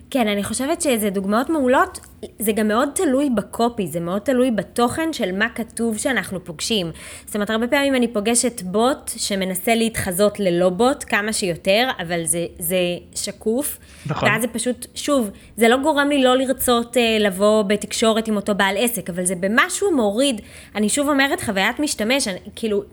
כן, 0.10 0.28
אני 0.28 0.44
חושבת 0.44 0.82
שזה 0.82 1.10
דוגמאות 1.10 1.50
מעולות, 1.50 2.00
זה 2.40 2.52
גם 2.52 2.68
מאוד 2.68 2.90
תלוי 2.96 3.30
בקופי, 3.36 3.88
זה 3.88 4.00
מאוד 4.00 4.22
תלוי 4.22 4.52
בתוכן 4.52 5.14
של 5.14 5.38
מה 5.38 5.50
כתוב 5.50 5.98
שאנחנו 5.98 6.46
פוגשים. 6.46 6.92
זאת 7.26 7.36
אומרת, 7.36 7.50
הרבה 7.50 7.68
פעמים 7.68 7.96
אני 7.96 8.08
פוגשת 8.08 8.62
בוט 8.62 9.12
שמנסה 9.18 9.76
להתחזות 9.76 10.40
ללא 10.40 10.70
בוט 10.70 11.04
כמה 11.08 11.34
שיותר, 11.34 11.90
אבל 12.00 12.26
זה, 12.26 12.46
זה 12.60 12.78
שקוף. 13.16 13.78
נכון. 14.06 14.30
ואז 14.30 14.42
זה 14.42 14.48
פשוט, 14.48 14.88
שוב, 14.96 15.30
זה 15.58 15.68
לא 15.68 15.78
גורם 15.78 16.10
לי 16.10 16.24
לא 16.24 16.38
לרצות 16.38 16.98
אה, 16.98 17.18
לבוא 17.20 17.62
בתקשורת 17.62 18.28
עם 18.28 18.36
אותו 18.36 18.56
בעל 18.56 18.76
עסק, 18.78 19.10
אבל 19.10 19.26
זה 19.26 19.36
במשהו 19.36 19.96
מוריד, 19.96 20.42
אני 20.76 20.90
שוב 20.90 21.10
אומרת, 21.10 21.42
חוויית 21.42 21.80
משתמש, 21.80 22.28
אני, 22.28 22.40
כאילו, 22.56 22.84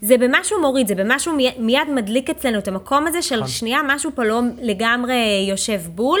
זה 0.00 0.18
במשהו 0.18 0.60
מוריד, 0.60 0.88
זה 0.88 0.94
במשהו 0.94 1.32
מיד, 1.32 1.52
מיד 1.58 1.88
מדליק 1.94 2.30
אצלנו 2.30 2.58
את 2.58 2.68
המקום 2.68 3.06
הזה 3.06 3.22
של 3.22 3.36
נכון. 3.36 3.48
שנייה, 3.48 3.80
משהו 3.86 4.10
פה 4.14 4.24
לא 4.24 4.40
לגמרי 4.60 5.46
יושב 5.48 5.80
בול. 5.94 6.20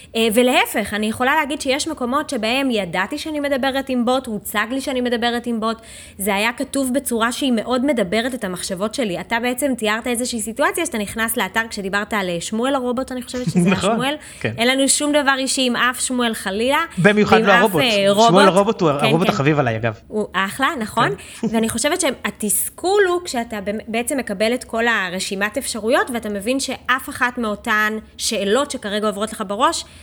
אה, 0.15 0.27
ולהפך, 0.33 0.93
אני 0.93 1.05
יכולה 1.05 1.35
להגיד 1.35 1.61
שיש 1.61 1.87
מקומות 1.87 2.29
שבהם 2.29 2.71
ידעתי 2.71 3.17
שאני 3.17 3.39
מדברת 3.39 3.89
עם 3.89 4.05
בוט, 4.05 4.27
הוצג 4.27 4.65
לי 4.71 4.81
שאני 4.81 5.01
מדברת 5.01 5.45
עם 5.45 5.59
בוט, 5.59 5.77
זה 6.17 6.35
היה 6.35 6.49
כתוב 6.57 6.93
בצורה 6.93 7.31
שהיא 7.31 7.51
מאוד 7.51 7.85
מדברת 7.85 8.33
את 8.33 8.43
המחשבות 8.43 8.95
שלי. 8.95 9.19
אתה 9.19 9.39
בעצם 9.41 9.71
תיארת 9.77 10.07
איזושהי 10.07 10.41
סיטואציה 10.41 10.85
שאתה 10.85 10.97
נכנס 10.97 11.37
לאתר 11.37 11.61
כשדיברת 11.69 12.13
על 12.13 12.29
אה, 12.29 12.41
שמואל 12.41 12.75
הרובוט, 12.75 13.11
אני 13.11 13.21
חושבת 13.21 13.45
שזה 13.45 13.59
היה 13.59 13.71
נכון, 13.77 13.91
שמואל. 13.91 14.15
כן. 14.39 14.53
אין 14.57 14.67
לנו 14.67 14.87
שום 14.89 15.11
דבר 15.11 15.35
אישי 15.37 15.61
עם 15.65 15.75
אף 15.75 15.99
שמואל 15.99 16.33
חלילה. 16.33 16.85
במיוחד 16.97 17.41
לא 17.41 17.51
הרובוט. 17.51 17.83
רובוט. 18.07 18.27
שמואל 18.27 18.47
הרובוט 18.47 18.81
הוא 18.81 18.91
כן, 18.99 19.05
הרובוט 19.05 19.27
כן. 19.27 19.33
החביב 19.33 19.59
עליי 19.59 19.75
אגב. 19.75 19.99
הוא 20.07 20.27
אחלה, 20.33 20.69
נכון. 20.79 21.09
כן. 21.41 21.47
ואני 21.51 21.69
חושבת 21.69 22.01
שהתסכול 22.01 23.01
הוא 23.09 23.21
כשאתה 23.25 23.59
בעצם 23.87 24.17
מקבל 24.17 24.53
את 24.53 24.63
כל 24.63 24.83
הרשימת 24.87 25.57
אפשרויות 25.57 26.09
ואתה 26.13 26.29
מבין 26.29 26.59
שאף 26.59 27.09
אחת 27.09 27.37
מאותן 27.37 27.97
שאלות 28.17 28.71
שכרגע 28.71 29.07
עוברות 29.07 29.31
לך 29.31 29.43
בראש, 29.47 29.83
אה, 29.83 30.00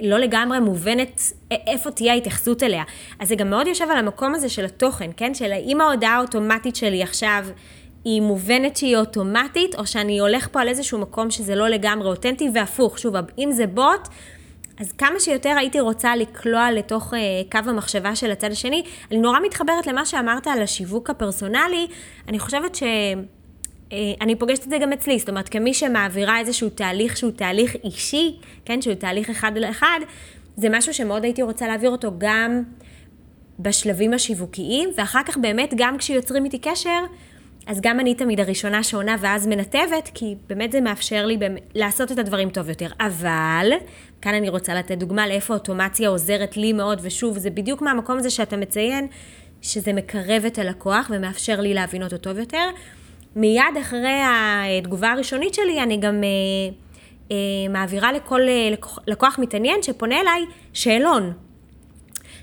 לא 0.00 0.18
לגמרי 0.18 0.60
מובנת 0.60 1.20
איפה 1.50 1.90
תהיה 1.90 2.12
ההתייחסות 2.12 2.62
אליה. 2.62 2.82
אז 3.18 3.28
זה 3.28 3.34
גם 3.34 3.50
מאוד 3.50 3.66
יושב 3.66 3.86
על 3.90 3.98
המקום 3.98 4.34
הזה 4.34 4.48
של 4.48 4.64
התוכן, 4.64 5.10
כן? 5.16 5.34
של 5.34 5.52
האם 5.52 5.80
ההודעה 5.80 6.16
האוטומטית 6.16 6.76
שלי 6.76 7.02
עכשיו 7.02 7.46
היא 8.04 8.22
מובנת 8.22 8.76
שהיא 8.76 8.96
אוטומטית, 8.96 9.74
או 9.74 9.86
שאני 9.86 10.18
הולך 10.18 10.48
פה 10.52 10.60
על 10.60 10.68
איזשהו 10.68 10.98
מקום 10.98 11.30
שזה 11.30 11.54
לא 11.54 11.68
לגמרי 11.68 12.08
אותנטי, 12.08 12.50
והפוך, 12.54 12.98
שוב, 12.98 13.14
אם 13.38 13.52
זה 13.52 13.66
בוט, 13.66 14.08
אז 14.80 14.92
כמה 14.92 15.20
שיותר 15.20 15.54
הייתי 15.58 15.80
רוצה 15.80 16.16
לקלוע 16.16 16.70
לתוך 16.70 17.12
uh, 17.12 17.16
קו 17.52 17.70
המחשבה 17.70 18.16
של 18.16 18.30
הצד 18.30 18.52
השני. 18.52 18.82
אני 19.10 19.18
נורא 19.18 19.40
מתחברת 19.40 19.86
למה 19.86 20.06
שאמרת 20.06 20.46
על 20.46 20.62
השיווק 20.62 21.10
הפרסונלי, 21.10 21.86
אני 22.28 22.38
חושבת 22.38 22.74
ש... 22.74 22.82
אה, 23.92 23.98
אני 24.20 24.36
פוגשת 24.36 24.64
את 24.64 24.70
זה 24.70 24.78
גם 24.78 24.92
אצלי, 24.92 25.18
זאת 25.18 25.28
אומרת, 25.28 25.48
כמי 25.48 25.74
שמעבירה 25.74 26.38
איזשהו 26.38 26.70
תהליך 26.70 27.16
שהוא 27.16 27.30
תהליך 27.30 27.76
אישי, 27.84 28.36
כן, 28.64 28.82
שהוא 28.82 28.94
תהליך 28.94 29.30
אחד 29.30 29.52
לאחד, 29.56 30.00
זה 30.56 30.68
משהו 30.70 30.94
שמאוד 30.94 31.24
הייתי 31.24 31.42
רוצה 31.42 31.68
להעביר 31.68 31.90
אותו 31.90 32.12
גם 32.18 32.62
בשלבים 33.58 34.14
השיווקיים, 34.14 34.90
ואחר 34.96 35.20
כך 35.26 35.36
באמת 35.36 35.74
גם 35.76 35.98
כשיוצרים 35.98 36.44
איתי 36.44 36.58
קשר, 36.58 37.04
אז 37.66 37.80
גם 37.80 38.00
אני 38.00 38.14
תמיד 38.14 38.40
הראשונה 38.40 38.82
שעונה 38.82 39.16
ואז 39.20 39.46
מנתבת, 39.46 40.10
כי 40.14 40.34
באמת 40.46 40.72
זה 40.72 40.80
מאפשר 40.80 41.26
לי 41.26 41.36
באמת 41.36 41.62
לעשות 41.74 42.12
את 42.12 42.18
הדברים 42.18 42.50
טוב 42.50 42.68
יותר. 42.68 42.88
אבל, 43.00 43.72
כאן 44.22 44.34
אני 44.34 44.48
רוצה 44.48 44.74
לתת 44.74 44.98
דוגמה 44.98 45.26
לאיפה 45.26 45.54
אוטומציה 45.54 46.08
עוזרת 46.08 46.56
לי 46.56 46.72
מאוד, 46.72 47.00
ושוב, 47.02 47.38
זה 47.38 47.50
בדיוק 47.50 47.82
מהמקום 47.82 48.18
הזה 48.18 48.30
שאתה 48.30 48.56
מציין, 48.56 49.06
שזה 49.62 49.92
מקרב 49.92 50.44
את 50.46 50.58
הלקוח 50.58 51.10
ומאפשר 51.14 51.60
לי 51.60 51.74
להבין 51.74 52.02
אותו 52.02 52.18
טוב 52.18 52.38
יותר. 52.38 52.68
מיד 53.36 53.76
אחרי 53.80 54.20
התגובה 54.78 55.12
הראשונית 55.12 55.54
שלי, 55.54 55.82
אני 55.82 55.96
גם 55.96 56.24
אה, 56.24 56.28
אה, 57.30 57.36
מעבירה 57.70 58.12
לכל 58.12 58.40
אה, 58.48 58.68
לקוח, 58.72 58.98
לקוח 59.06 59.38
מתעניין 59.38 59.82
שפונה 59.82 60.20
אליי 60.20 60.42
שאלון. 60.72 61.32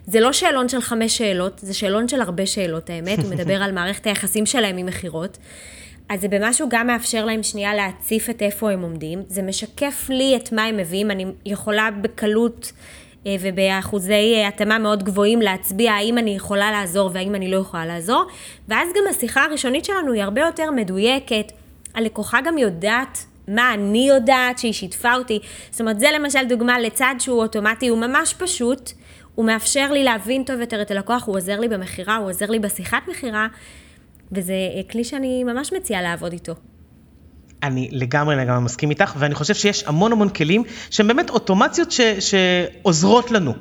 זה 0.06 0.20
לא 0.20 0.34
שאלון 0.34 0.70
של 0.70 0.82
חמש 0.82 1.18
שאלות, 1.18 1.60
זה 1.60 1.74
שאלון 1.74 2.08
של 2.08 2.22
הרבה 2.22 2.46
שאלות, 2.46 2.90
האמת, 2.90 3.20
הוא 3.20 3.30
מדבר 3.30 3.54
על 3.64 3.72
מערכת 3.72 4.08
היחסים 4.08 4.46
שלהם 4.46 4.78
עם 4.78 4.86
מכירות. 4.86 5.38
אז 6.10 6.22
זה 6.22 6.28
במשהו 6.28 6.68
גם 6.70 6.88
מאפשר 6.88 7.26
להם 7.26 7.44
שנייה 7.44 7.76
להציף 7.76 8.30
את 8.30 8.42
איפה 8.42 8.72
הם 8.72 8.82
עומדים, 8.82 9.24
זה 9.28 9.42
משקף 9.42 10.06
לי 10.10 10.36
את 10.36 10.52
מה 10.52 10.64
הם 10.64 10.78
מביאים, 10.78 11.12
אני 11.12 11.26
יכולה 11.46 11.90
בקלות 12.02 12.72
ובאחוזי 13.26 14.34
אה, 14.36 14.48
התאמה 14.48 14.78
מאוד 14.78 15.04
גבוהים 15.04 15.42
להצביע 15.42 15.94
האם 15.94 16.18
אני 16.18 16.36
יכולה 16.36 16.72
לעזור 16.72 17.10
והאם 17.14 17.36
אני 17.36 17.52
לא 17.52 17.58
יכולה 17.58 17.86
לעזור, 17.86 18.26
ואז 18.68 18.90
גם 18.90 19.04
השיחה 19.10 19.44
הראשונית 19.44 19.86
שלנו 19.86 20.14
היא 20.14 20.24
הרבה 20.24 20.42
יותר 20.42 20.72
מדויקת, 20.72 21.52
הלקוחה 21.96 22.42
גם 22.42 22.58
יודעת 22.58 23.26
מה 23.48 23.74
אני 23.74 24.08
יודעת 24.08 24.60
שהיא 24.60 24.74
שיתפה 24.74 25.16
אותי, 25.16 25.40
זאת 25.72 25.82
אומרת 25.82 26.00
זה 26.00 26.08
למשל 26.16 26.46
דוגמה 26.50 26.80
לצד 26.80 27.16
שהוא 27.20 27.42
אוטומטי, 27.42 27.88
הוא 27.88 27.98
ממש 27.98 28.34
פשוט, 28.34 28.92
הוא 29.36 29.46
מאפשר 29.46 29.92
לי 29.92 30.04
להבין 30.04 30.44
טוב 30.44 30.60
יותר 30.60 30.82
את 30.82 30.92
הלקוח, 30.92 31.28
הוא 31.28 31.36
עוזר 31.36 31.60
לי 31.60 31.68
במכירה, 31.68 32.16
הוא 32.18 32.30
עוזר 32.30 32.46
לי 32.46 32.60
בשיחת 32.60 33.08
מכירה, 33.08 33.48
וזה 34.32 34.54
כלי 34.92 35.04
שאני 35.04 35.44
ממש 35.44 35.74
מציעה 35.74 36.02
לעבוד 36.02 36.34
איתו. 36.34 36.54
אני 37.64 37.90
לגמרי 37.92 38.36
לגמרי 38.36 38.62
מסכים 38.62 38.90
איתך, 38.90 39.14
ואני 39.18 39.36
חושב 39.36 39.54
שיש 39.54 39.84
המון 39.88 40.12
המון 40.12 40.30
כלים 40.30 40.64
שהם 40.90 41.08
באמת 41.08 41.30
אוטומציות 41.30 41.92
ש, 41.92 42.02
שעוזרות 42.02 43.32
לנו. 43.32 43.54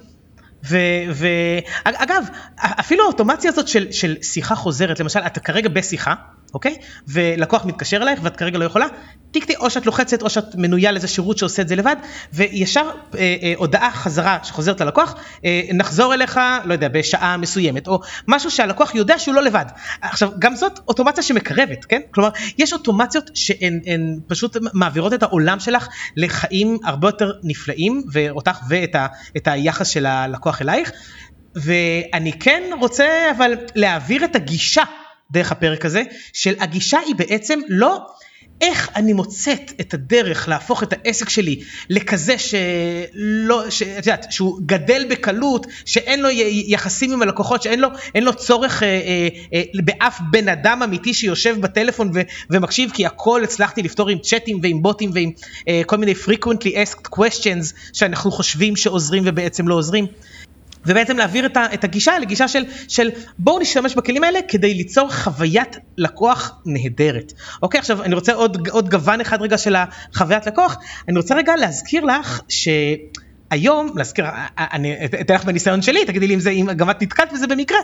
ואגב, 1.14 2.24
אפילו 2.60 3.04
האוטומציה 3.04 3.50
הזאת 3.50 3.68
של, 3.68 3.92
של 3.92 4.16
שיחה 4.22 4.54
חוזרת, 4.54 5.00
למשל, 5.00 5.20
אתה 5.20 5.40
כרגע 5.40 5.68
בשיחה, 5.68 6.14
אוקיי? 6.54 6.76
ולקוח 7.08 7.64
מתקשר 7.64 7.96
אלייך 7.96 8.20
ואת 8.22 8.36
כרגע 8.36 8.58
לא 8.58 8.64
יכולה, 8.64 8.86
טיק 9.30 9.44
טיק, 9.44 9.58
או 9.58 9.70
שאת 9.70 9.86
לוחצת 9.86 10.22
או 10.22 10.30
שאת 10.30 10.54
מנויה 10.54 10.92
לאיזה 10.92 11.08
שירות 11.08 11.38
שעושה 11.38 11.62
את 11.62 11.68
זה 11.68 11.76
לבד, 11.76 11.96
וישר 12.32 12.90
אה, 13.14 13.36
אה, 13.42 13.52
הודעה 13.56 13.90
חזרה 13.90 14.38
שחוזרת 14.42 14.80
ללקוח, 14.80 15.14
אה, 15.44 15.62
נחזור 15.74 16.14
אליך, 16.14 16.40
לא 16.64 16.72
יודע, 16.72 16.88
בשעה 16.88 17.36
מסוימת, 17.36 17.88
או 17.88 18.00
משהו 18.28 18.50
שהלקוח 18.50 18.94
יודע 18.94 19.18
שהוא 19.18 19.34
לא 19.34 19.42
לבד. 19.42 19.64
עכשיו, 20.02 20.30
גם 20.38 20.56
זאת 20.56 20.80
אוטומציה 20.88 21.22
שמקרבת, 21.22 21.84
כן? 21.84 22.00
כלומר, 22.10 22.30
יש 22.58 22.72
אוטומציות 22.72 23.30
שהן 23.34 24.20
פשוט 24.26 24.56
מעבירות 24.72 25.12
את 25.12 25.22
העולם 25.22 25.60
שלך 25.60 25.88
לחיים 26.16 26.78
הרבה 26.84 27.08
יותר 27.08 27.32
נפלאים, 27.42 28.02
ואותך 28.12 28.58
ואת 28.68 28.94
ה, 28.94 29.06
היחס 29.52 29.88
של 29.88 30.06
הלקוח 30.06 30.62
אלייך. 30.62 30.90
ואני 31.54 32.32
כן 32.32 32.62
רוצה 32.80 33.06
אבל 33.36 33.52
להעביר 33.74 34.24
את 34.24 34.36
הגישה 34.36 34.82
דרך 35.30 35.52
הפרק 35.52 35.84
הזה, 35.84 36.02
של 36.32 36.54
הגישה 36.58 36.98
היא 36.98 37.14
בעצם 37.14 37.60
לא 37.68 38.06
איך 38.60 38.90
אני 38.96 39.12
מוצאת 39.12 39.72
את 39.80 39.94
הדרך 39.94 40.48
להפוך 40.48 40.82
את 40.82 40.92
העסק 40.92 41.28
שלי 41.28 41.60
לכזה 41.90 42.34
שלא, 42.38 43.70
שאת 43.70 44.06
יודעת, 44.06 44.26
שהוא 44.30 44.60
גדל 44.66 45.06
בקלות, 45.10 45.66
שאין 45.84 46.20
לו 46.20 46.28
יחסים 46.66 47.12
עם 47.12 47.22
הלקוחות, 47.22 47.62
שאין 47.62 47.80
לו, 47.80 47.88
לו 48.14 48.34
צורך 48.34 48.82
אה, 48.82 48.88
אה, 48.88 49.28
אה, 49.54 49.62
באף 49.84 50.20
בן 50.30 50.48
אדם 50.48 50.82
אמיתי 50.82 51.14
שיושב 51.14 51.56
בטלפון 51.60 52.10
ו, 52.14 52.20
ומקשיב, 52.50 52.90
כי 52.94 53.06
הכל 53.06 53.44
הצלחתי 53.44 53.82
לפתור 53.82 54.08
עם 54.08 54.18
צ'אטים 54.18 54.58
ועם 54.62 54.82
בוטים 54.82 55.10
ועם 55.14 55.30
אה, 55.68 55.82
כל 55.86 55.96
מיני 55.96 56.12
frequently 56.12 56.68
asked 56.68 57.18
questions 57.18 57.74
שאנחנו 57.92 58.30
חושבים 58.30 58.76
שעוזרים 58.76 59.22
ובעצם 59.26 59.68
לא 59.68 59.74
עוזרים. 59.74 60.06
ובעצם 60.88 61.16
להעביר 61.16 61.46
את, 61.46 61.56
ה, 61.56 61.66
את 61.74 61.84
הגישה 61.84 62.18
לגישה 62.18 62.48
של, 62.48 62.64
של 62.88 63.10
בואו 63.38 63.58
נשתמש 63.58 63.94
בכלים 63.94 64.24
האלה 64.24 64.38
כדי 64.48 64.74
ליצור 64.74 65.12
חוויית 65.12 65.76
לקוח 65.98 66.52
נהדרת. 66.66 67.32
אוקיי, 67.62 67.80
עכשיו 67.80 68.02
אני 68.02 68.14
רוצה 68.14 68.32
עוד, 68.32 68.68
עוד 68.68 68.90
גוון 68.90 69.20
אחד 69.20 69.42
רגע 69.42 69.58
של 69.58 69.76
החוויית 69.76 70.46
לקוח, 70.46 70.76
אני 71.08 71.16
רוצה 71.16 71.34
רגע 71.34 71.56
להזכיר 71.56 72.04
לך 72.04 72.40
ש... 72.48 72.68
היום, 73.50 73.90
להזכיר, 73.96 74.24
אני 74.58 74.96
אתן 75.20 75.34
לך 75.34 75.44
בניסיון 75.44 75.82
שלי, 75.82 76.04
תגידי 76.04 76.26
לי 76.26 76.34
אם, 76.34 76.40
זה, 76.40 76.50
אם 76.50 76.66
גם 76.76 76.90
את 76.90 77.02
נתקעת 77.02 77.32
בזה 77.32 77.46
במקרה, 77.46 77.78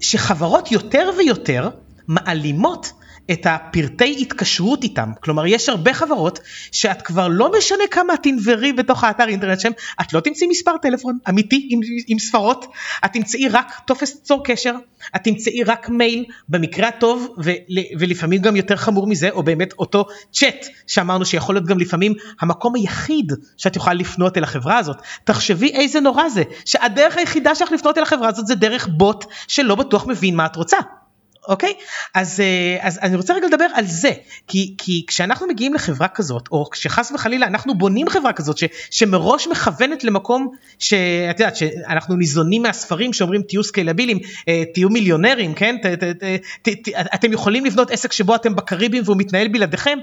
שחברות 0.00 0.72
יותר 0.72 1.10
ויותר 1.18 1.70
מעלימות 2.08 2.92
את 3.30 3.46
הפרטי 3.46 4.16
התקשרות 4.20 4.82
איתם. 4.82 5.12
כלומר, 5.20 5.46
יש 5.46 5.68
הרבה 5.68 5.94
חברות 5.94 6.40
שאת 6.72 7.02
כבר 7.02 7.28
לא 7.28 7.52
משנה 7.58 7.84
כמה 7.90 8.16
תנברי 8.16 8.72
בתוך 8.72 9.04
האתר 9.04 9.28
אינטרנט 9.28 9.60
שלהם, 9.60 9.74
את 10.00 10.12
לא 10.12 10.20
תמצאי 10.20 10.46
מספר 10.46 10.76
טלפון 10.82 11.18
אמיתי 11.28 11.68
עם, 11.70 11.80
עם 12.06 12.18
ספרות, 12.18 12.66
את 13.04 13.12
תמצאי 13.12 13.48
רק 13.48 13.72
טופס 13.86 14.22
צור 14.22 14.44
קשר, 14.44 14.74
את 15.16 15.24
תמצאי 15.24 15.64
רק 15.64 15.88
מייל, 15.88 16.24
במקרה 16.48 16.88
הטוב, 16.88 17.34
ול, 17.38 17.54
ולפעמים 17.98 18.42
גם 18.42 18.56
יותר 18.56 18.76
חמור 18.76 19.06
מזה, 19.06 19.30
או 19.30 19.42
באמת 19.42 19.72
אותו 19.78 20.06
צ'אט 20.32 20.66
שאמרנו 20.86 21.24
שיכול 21.24 21.54
להיות 21.54 21.66
גם 21.66 21.78
לפעמים 21.78 22.14
המקום 22.40 22.74
היחיד 22.74 23.32
שאת 23.56 23.76
יכולה 23.76 23.94
לפנות 23.94 24.38
אל 24.38 24.42
החברה 24.42 24.78
הזאת. 24.78 24.96
תחשבי 25.24 25.68
איזה 25.68 26.00
נורא 26.00 26.28
זה, 26.28 26.42
שהדרך 26.64 27.16
היחידה 27.16 27.54
שלך 27.54 27.72
לפנות 27.72 27.98
אל 27.98 28.02
החברה 28.02 28.28
הזאת 28.28 28.46
זה 28.46 28.54
דרך 28.54 28.88
בוט 28.88 29.24
שלא 29.48 29.74
בטוח 29.74 30.06
מבין 30.06 30.36
מה 30.36 30.46
את 30.46 30.56
רוצה. 30.56 30.76
אוקיי? 31.48 31.74
אז, 32.14 32.40
אה, 32.40 32.78
אז 32.80 32.98
אני 33.02 33.16
רוצה 33.16 33.34
רגע 33.34 33.46
לדבר 33.46 33.66
על 33.74 33.86
זה, 33.86 34.10
כי, 34.48 34.74
כי 34.78 35.04
כשאנחנו 35.06 35.46
מגיעים 35.46 35.74
לחברה 35.74 36.08
כזאת, 36.08 36.48
או 36.52 36.70
כשחס 36.70 37.12
וחלילה 37.12 37.46
אנחנו 37.46 37.78
בונים 37.78 38.08
חברה 38.08 38.32
כזאת 38.32 38.58
ש, 38.58 38.64
שמראש 38.90 39.46
מכוונת 39.48 40.04
למקום 40.04 40.48
שאת 40.78 41.40
יודעת 41.40 41.56
שאנחנו 41.56 42.16
ניזונים 42.16 42.62
מהספרים 42.62 43.12
שאומרים 43.12 43.42
תהיו 43.42 43.64
סקיילבילים, 43.64 44.18
אה, 44.48 44.62
תהיו 44.74 44.90
מיליונרים, 44.90 45.54
כן? 45.54 45.76
ת, 45.82 45.86
ת, 45.86 46.04
ת, 46.62 46.68
ת, 46.68 46.88
אתם 47.14 47.32
יכולים 47.32 47.64
לבנות 47.64 47.90
עסק 47.90 48.12
שבו 48.12 48.34
אתם 48.34 48.56
בקריבים 48.56 49.02
והוא 49.06 49.16
מתנהל 49.16 49.48
בלעדיכם, 49.48 49.98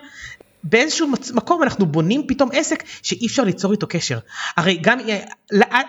באיזשהו 0.63 1.08
מקום 1.34 1.63
אנחנו 1.63 1.86
בונים 1.86 2.27
פתאום 2.27 2.50
עסק 2.53 2.84
שאי 3.03 3.25
אפשר 3.27 3.43
ליצור 3.43 3.72
איתו 3.72 3.88
קשר. 3.89 4.20
הרי 4.58 4.77
גם 4.82 5.00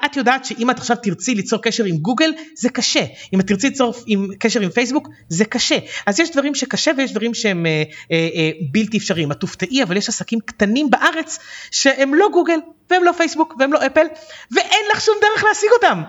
את 0.05 0.17
יודעת 0.17 0.45
שאם 0.45 0.71
את 0.71 0.79
עכשיו 0.79 0.97
תרצי 1.03 1.35
ליצור 1.35 1.63
קשר 1.63 1.85
עם 1.85 1.97
גוגל 1.97 2.31
זה 2.57 2.69
קשה, 2.69 3.05
אם 3.33 3.41
את 3.41 3.47
תרצי 3.47 3.69
ליצור 3.69 3.95
עם 4.07 4.29
קשר 4.39 4.61
עם 4.61 4.71
פייסבוק 4.71 5.09
זה 5.29 5.45
קשה. 5.45 5.79
אז 6.07 6.21
יש 6.21 6.31
דברים 6.31 6.55
שקשה 6.55 6.91
ויש 6.97 7.11
דברים 7.11 7.35
שהם 7.35 7.67
אה, 7.67 7.83
אה, 8.13 8.29
אה, 8.35 8.51
בלתי 8.73 8.99
אפשריים. 8.99 9.33
את 9.33 9.41
תופתעי 9.41 9.83
אבל 9.83 9.97
יש 9.97 10.09
עסקים 10.09 10.41
קטנים 10.41 10.91
בארץ 10.91 11.39
שהם 11.71 12.15
לא 12.15 12.29
גוגל 12.33 12.59
והם 12.91 13.05
לא 13.05 13.13
פייסבוק 13.13 13.55
והם 13.59 13.73
לא 13.73 13.87
אפל 13.87 14.07
ואין 14.51 14.85
לך 14.93 15.01
שום 15.01 15.15
דרך 15.21 15.45
להשיג 15.45 15.71
אותם. 15.77 16.03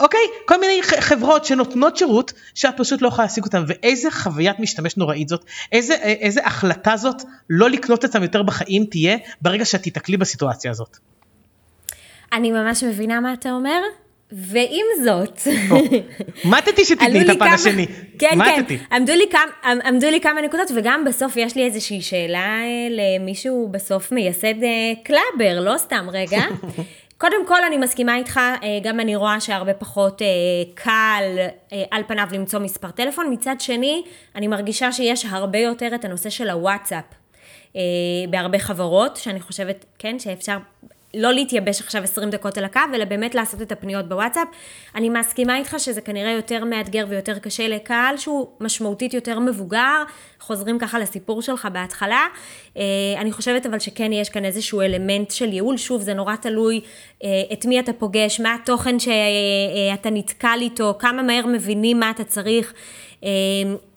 אוקיי? 0.00 0.20
כל 0.44 0.60
מיני 0.60 0.82
חברות 0.82 1.44
שנותנות 1.44 1.96
שירות 1.96 2.32
שאת 2.54 2.74
פשוט 2.76 3.02
לא 3.02 3.08
יכולה 3.08 3.24
להשיג 3.24 3.44
אותם 3.44 3.64
ואיזה 3.66 4.10
חוויית 4.10 4.58
משתמש 4.58 4.96
נוראית 4.96 5.28
זאת, 5.28 5.44
איזה, 5.72 5.94
איזה 5.94 6.40
החלטה 6.44 6.96
זאת 6.96 7.22
לא 7.50 7.70
לקנות 7.70 8.04
אותם 8.04 8.22
יותר 8.22 8.42
בחיים 8.42 8.84
תהיה 8.84 9.16
ברגע 9.42 9.64
שאת 9.64 9.82
תיתקלי 9.82 10.16
בסיטואציה 10.16 10.70
הזאת. 10.70 10.96
אני 12.32 12.50
ממש 12.50 12.84
מבינה 12.84 13.20
מה 13.20 13.32
אתה 13.32 13.50
אומר. 13.50 13.80
ועם 14.32 14.86
זאת, 15.04 15.40
מתתי 16.44 16.84
שתתני 16.88 17.22
את 17.22 17.28
הפן 17.28 17.46
השני, 17.46 17.86
כן, 18.18 18.38
כן, 18.44 18.76
עמדו 18.92 19.12
לי, 19.12 19.24
כמה, 19.30 19.72
עמדו 19.84 20.10
לי 20.10 20.20
כמה 20.20 20.40
נקודות 20.40 20.70
וגם 20.76 21.04
בסוף 21.04 21.36
יש 21.36 21.56
לי 21.56 21.64
איזושהי 21.66 22.02
שאלה 22.02 22.38
אה, 22.38 22.88
למישהו 22.90 23.68
בסוף 23.70 24.12
מייסד 24.12 24.62
אה, 24.62 24.92
קלאבר, 25.04 25.60
לא 25.60 25.78
סתם 25.78 26.06
רגע. 26.12 26.40
קודם 27.18 27.46
כל 27.46 27.64
אני 27.64 27.76
מסכימה 27.76 28.16
איתך, 28.16 28.36
אה, 28.36 28.78
גם 28.82 29.00
אני 29.00 29.16
רואה 29.16 29.40
שהרבה 29.40 29.74
פחות 29.74 30.22
אה, 30.22 30.26
קל 30.74 31.22
אה, 31.72 31.84
על 31.90 32.02
פניו 32.06 32.28
למצוא 32.32 32.60
מספר 32.60 32.90
טלפון, 32.90 33.32
מצד 33.32 33.56
שני 33.58 34.02
אני 34.34 34.46
מרגישה 34.48 34.92
שיש 34.92 35.24
הרבה 35.24 35.58
יותר 35.58 35.94
את 35.94 36.04
הנושא 36.04 36.30
של 36.30 36.50
הוואטסאפ 36.50 37.04
בהרבה 38.30 38.58
חברות, 38.58 39.16
שאני 39.16 39.40
חושבת, 39.40 39.84
כן, 39.98 40.18
שאפשר 40.18 40.56
לא 41.14 41.32
להתייבש 41.32 41.80
עכשיו 41.80 42.02
20 42.02 42.30
דקות 42.30 42.58
על 42.58 42.64
הקו, 42.64 42.80
אלא 42.94 43.04
באמת 43.04 43.34
לעשות 43.34 43.62
את 43.62 43.72
הפניות 43.72 44.08
בוואטסאפ. 44.08 44.48
אני 44.94 45.08
מסכימה 45.08 45.56
איתך 45.56 45.74
שזה 45.78 46.00
כנראה 46.00 46.30
יותר 46.30 46.64
מאתגר 46.64 47.06
ויותר 47.08 47.38
קשה 47.38 47.68
לקהל 47.68 48.16
שהוא 48.16 48.48
משמעותית 48.60 49.14
יותר 49.14 49.38
מבוגר, 49.38 50.02
חוזרים 50.40 50.78
ככה 50.78 50.98
לסיפור 50.98 51.42
שלך 51.42 51.68
בהתחלה. 51.72 52.26
אה, 52.76 52.82
אני 53.18 53.32
חושבת 53.32 53.66
אבל 53.66 53.78
שכן 53.78 54.12
יש 54.12 54.28
כאן 54.28 54.44
איזשהו 54.44 54.80
אלמנט 54.80 55.30
של 55.30 55.52
ייעול, 55.52 55.76
שוב 55.76 56.02
זה 56.02 56.14
נורא 56.14 56.36
תלוי 56.36 56.80
אה, 57.24 57.28
את 57.52 57.66
מי 57.66 57.80
אתה 57.80 57.92
פוגש, 57.92 58.40
מה 58.40 58.54
התוכן 58.54 58.98
שאתה 58.98 60.10
נתקל 60.10 60.58
איתו, 60.60 60.94
כמה 60.98 61.22
מהר 61.22 61.46
מבינים 61.46 62.00
מה 62.00 62.10
אתה 62.10 62.24
צריך. 62.24 62.72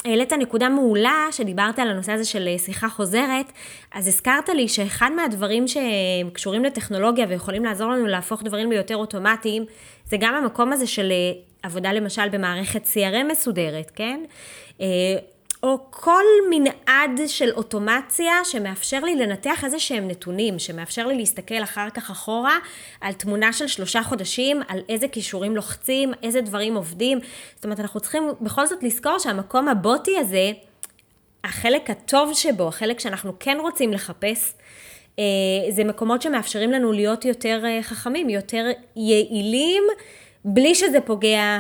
אה, 0.06 0.12
העלית 0.12 0.34
נקודה 0.34 0.70
מעולה 0.70 1.28
שדיברת 1.32 1.80
על 1.80 1.90
הנושא 1.90 2.12
הזה 2.12 2.26
של 2.26 2.48
שיחה 2.58 2.90
חוזרת, 2.90 3.52
אז 3.94 4.08
הזכרת 4.08 4.50
לי 4.50 4.68
שאחד 4.68 5.10
מהדברים 5.16 5.66
שקשורים 5.68 6.64
לטכנולוגיה 6.64 7.26
ויכולים 7.30 7.66
לעזור 7.66 7.92
לנו 7.92 8.08
להפוך 8.08 8.44
דברים 8.44 8.72
ליותר 8.72 8.96
אוטומטיים, 8.96 9.66
זה 10.06 10.18
גם 10.20 10.36
המקום 10.36 10.74
הזה 10.74 10.88
של 10.88 11.12
עבודה 11.64 11.94
למשל 11.94 12.30
במערכת 12.30 12.86
CRM 12.86 13.32
מסודרת, 13.32 13.92
כן? 13.96 14.24
או 15.64 15.78
כל 15.90 16.24
מנעד 16.50 17.22
של 17.28 17.52
אוטומציה 17.52 18.34
שמאפשר 18.44 19.00
לי 19.00 19.16
לנתח 19.16 19.64
איזה 19.64 19.80
שהם 19.80 20.08
נתונים, 20.08 20.60
שמאפשר 20.60 21.08
לי 21.08 21.18
להסתכל 21.18 21.64
אחר 21.64 21.90
כך 21.90 22.12
אחורה 22.12 22.58
על 23.02 23.14
תמונה 23.14 23.54
של 23.54 23.68
שלושה 23.68 24.04
חודשים, 24.04 24.62
על 24.68 24.80
איזה 24.90 25.08
כישורים 25.08 25.56
לוחצים, 25.56 26.14
איזה 26.24 26.42
דברים 26.42 26.76
עובדים. 26.76 27.20
זאת 27.56 27.66
אומרת, 27.66 27.80
אנחנו 27.80 28.00
צריכים 28.00 28.24
בכל 28.42 28.66
זאת 28.66 28.84
לזכור 28.84 29.20
שהמקום 29.20 29.68
הבוטי 29.68 30.18
הזה, 30.18 30.52
החלק 31.44 31.90
הטוב 31.90 32.34
שבו, 32.34 32.68
החלק 32.68 33.00
שאנחנו 33.00 33.34
כן 33.40 33.58
רוצים 33.62 33.94
לחפש, 33.94 34.54
אה, 35.20 35.24
זה 35.70 35.84
מקומות 35.84 36.22
שמאפשרים 36.22 36.72
לנו 36.72 36.92
להיות 36.92 37.26
יותר 37.26 37.62
אה, 37.66 37.80
חכמים, 37.84 38.30
יותר 38.30 38.66
יעילים, 38.96 39.84
בלי 40.46 40.76
שזה 40.76 41.02
פוגע 41.02 41.60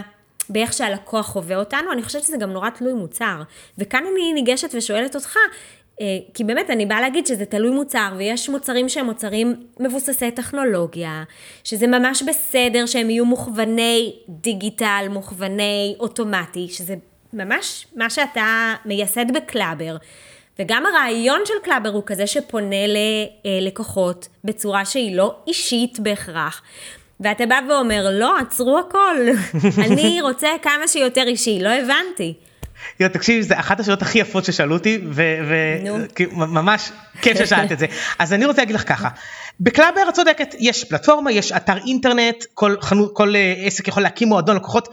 באיך 0.51 0.73
שהלקוח 0.73 1.25
חווה 1.25 1.55
אותנו, 1.55 1.91
אני 1.91 2.03
חושבת 2.03 2.23
שזה 2.23 2.37
גם 2.37 2.51
נורא 2.51 2.69
תלוי 2.69 2.93
מוצר. 2.93 3.41
וכאן 3.77 4.03
אני 4.13 4.33
ניגשת 4.33 4.69
ושואלת 4.73 5.15
אותך, 5.15 5.37
אה, 6.01 6.17
כי 6.33 6.43
באמת 6.43 6.69
אני 6.69 6.85
באה 6.85 7.01
להגיד 7.01 7.27
שזה 7.27 7.45
תלוי 7.45 7.71
מוצר, 7.71 8.13
ויש 8.17 8.49
מוצרים 8.49 8.89
שהם 8.89 9.05
מוצרים 9.05 9.55
מבוססי 9.79 10.31
טכנולוגיה, 10.31 11.23
שזה 11.63 11.87
ממש 11.87 12.23
בסדר 12.23 12.85
שהם 12.85 13.09
יהיו 13.09 13.25
מוכווני 13.25 14.15
דיגיטל, 14.29 15.05
מוכווני 15.09 15.95
אוטומטי, 15.99 16.67
שזה 16.69 16.95
ממש 17.33 17.87
מה 17.95 18.09
שאתה 18.09 18.73
מייסד 18.85 19.25
בקלאבר. 19.35 19.97
וגם 20.59 20.85
הרעיון 20.85 21.41
של 21.45 21.53
קלאבר 21.63 21.89
הוא 21.89 22.03
כזה 22.05 22.27
שפונה 22.27 22.75
ללקוחות 23.45 24.27
בצורה 24.43 24.85
שהיא 24.85 25.15
לא 25.15 25.35
אישית 25.47 25.99
בהכרח. 25.99 26.61
ואתה 27.21 27.45
בא 27.45 27.59
ואומר, 27.69 28.07
לא, 28.11 28.37
עצרו 28.37 28.79
הכל, 28.79 29.15
אני 29.85 30.21
רוצה 30.21 30.47
כמה 30.61 30.87
שיותר 30.87 31.23
אישי, 31.27 31.59
לא 31.61 31.69
הבנתי. 31.69 32.33
תקשיבי, 32.97 33.43
זה 33.43 33.59
אחת 33.59 33.79
השאלות 33.79 34.01
הכי 34.01 34.19
יפות 34.19 34.45
ששאלו 34.45 34.75
אותי, 34.75 35.01
וממש 35.13 36.91
כיף 37.21 37.37
ששאלת 37.37 37.71
את 37.71 37.79
זה. 37.79 37.85
אז 38.19 38.33
אני 38.33 38.45
רוצה 38.45 38.61
להגיד 38.61 38.75
לך 38.75 38.89
ככה, 38.89 39.09
בקלאבר 39.59 40.09
את 40.09 40.13
צודקת, 40.13 40.55
יש 40.59 40.83
פלטפורמה, 40.83 41.31
יש 41.31 41.51
אתר 41.51 41.77
אינטרנט, 41.87 42.43
כל, 42.53 42.75
חנו, 42.81 43.13
כל 43.13 43.35
אה, 43.35 43.53
עסק 43.65 43.87
יכול 43.87 44.03
להקים 44.03 44.27
מועדון 44.27 44.55
לקוחות 44.55 44.87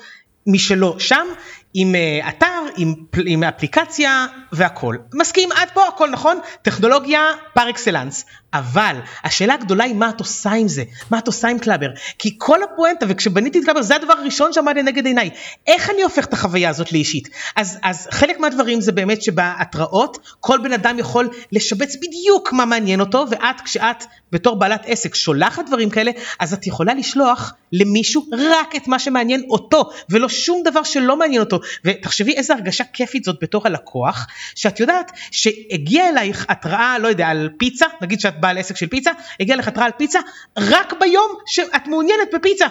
משלו 0.46 1.00
שם, 1.00 1.26
עם 1.74 1.94
אה, 1.94 2.28
אתר, 2.28 2.46
עם, 2.76 2.94
עם 3.26 3.44
אפליקציה 3.44 4.26
והכל. 4.52 4.96
מסכים 5.14 5.52
עד 5.52 5.68
פה 5.74 5.88
הכל 5.88 6.10
נכון? 6.10 6.38
טכנולוגיה 6.62 7.20
פר 7.54 7.70
אקסלנס. 7.70 8.24
אבל 8.52 8.96
השאלה 9.24 9.54
הגדולה 9.54 9.84
היא 9.84 9.94
מה 9.94 10.08
את 10.08 10.20
עושה 10.20 10.50
עם 10.50 10.68
זה, 10.68 10.84
מה 11.10 11.18
את 11.18 11.26
עושה 11.26 11.48
עם 11.48 11.58
קלאבר. 11.58 11.88
כי 12.18 12.34
כל 12.38 12.62
הפואנטה 12.62 13.06
וכשבניתי 13.08 13.58
את 13.58 13.64
קלאבר 13.64 13.82
זה 13.82 13.96
הדבר 13.96 14.12
הראשון 14.12 14.52
שעמד 14.52 14.78
לנגד 14.78 15.06
עיניי. 15.06 15.30
איך 15.66 15.90
אני 15.90 16.02
הופך 16.02 16.24
את 16.24 16.32
החוויה 16.32 16.70
הזאת 16.70 16.92
לאישית? 16.92 17.28
אז, 17.56 17.78
אז 17.82 18.08
חלק 18.10 18.40
מהדברים 18.40 18.80
זה 18.80 18.92
באמת 18.92 19.22
שבהתראות 19.22 20.18
כל 20.40 20.58
בן 20.62 20.72
אדם 20.72 20.98
יכול 20.98 21.28
לשבץ 21.52 21.96
בדיוק 21.96 22.52
מה 22.52 22.64
מעניין 22.64 23.00
אותו 23.00 23.24
ואת 23.30 23.60
כשאת 23.60 24.04
בתור 24.32 24.56
בעלת 24.56 24.82
עסק 24.86 25.14
שולחת 25.14 25.66
דברים 25.66 25.90
כאלה 25.90 26.10
אז 26.40 26.52
את 26.52 26.66
יכולה 26.66 26.94
לשלוח 26.94 27.54
למישהו 27.72 28.26
רק 28.32 28.76
את 28.76 28.88
מה 28.88 28.98
שמעניין 28.98 29.44
אותו 29.50 29.90
ולא 30.10 30.28
שום 30.28 30.62
דבר 30.64 30.82
שלא 30.82 31.16
מעניין 31.16 31.40
אותו 31.40 31.60
ותחשבי 31.84 32.32
איזה 32.32 32.54
הרגשה 32.54 32.84
כיפית 32.92 33.24
זאת 33.24 33.36
בתור 33.42 33.62
הלקוח 33.64 34.26
שאת 34.54 34.80
יודעת 34.80 35.12
שהגיע 35.30 36.08
אלייך 36.08 36.46
התראה 36.48 36.98
לא 36.98 37.08
יודע 37.08 37.28
על 37.28 37.50
פיצה 37.58 37.86
נגיד 38.00 38.20
שאת 38.20 38.40
בעל 38.40 38.58
עסק 38.58 38.76
של 38.76 38.86
פיצה 38.86 39.10
הגיע 39.40 39.56
לך 39.56 39.68
התראה 39.68 39.86
על 39.86 39.92
פיצה 39.96 40.18
רק 40.58 40.92
ביום 41.00 41.30
שאת 41.46 41.86
מעוניינת 41.86 42.28
בפיצה 42.34 42.66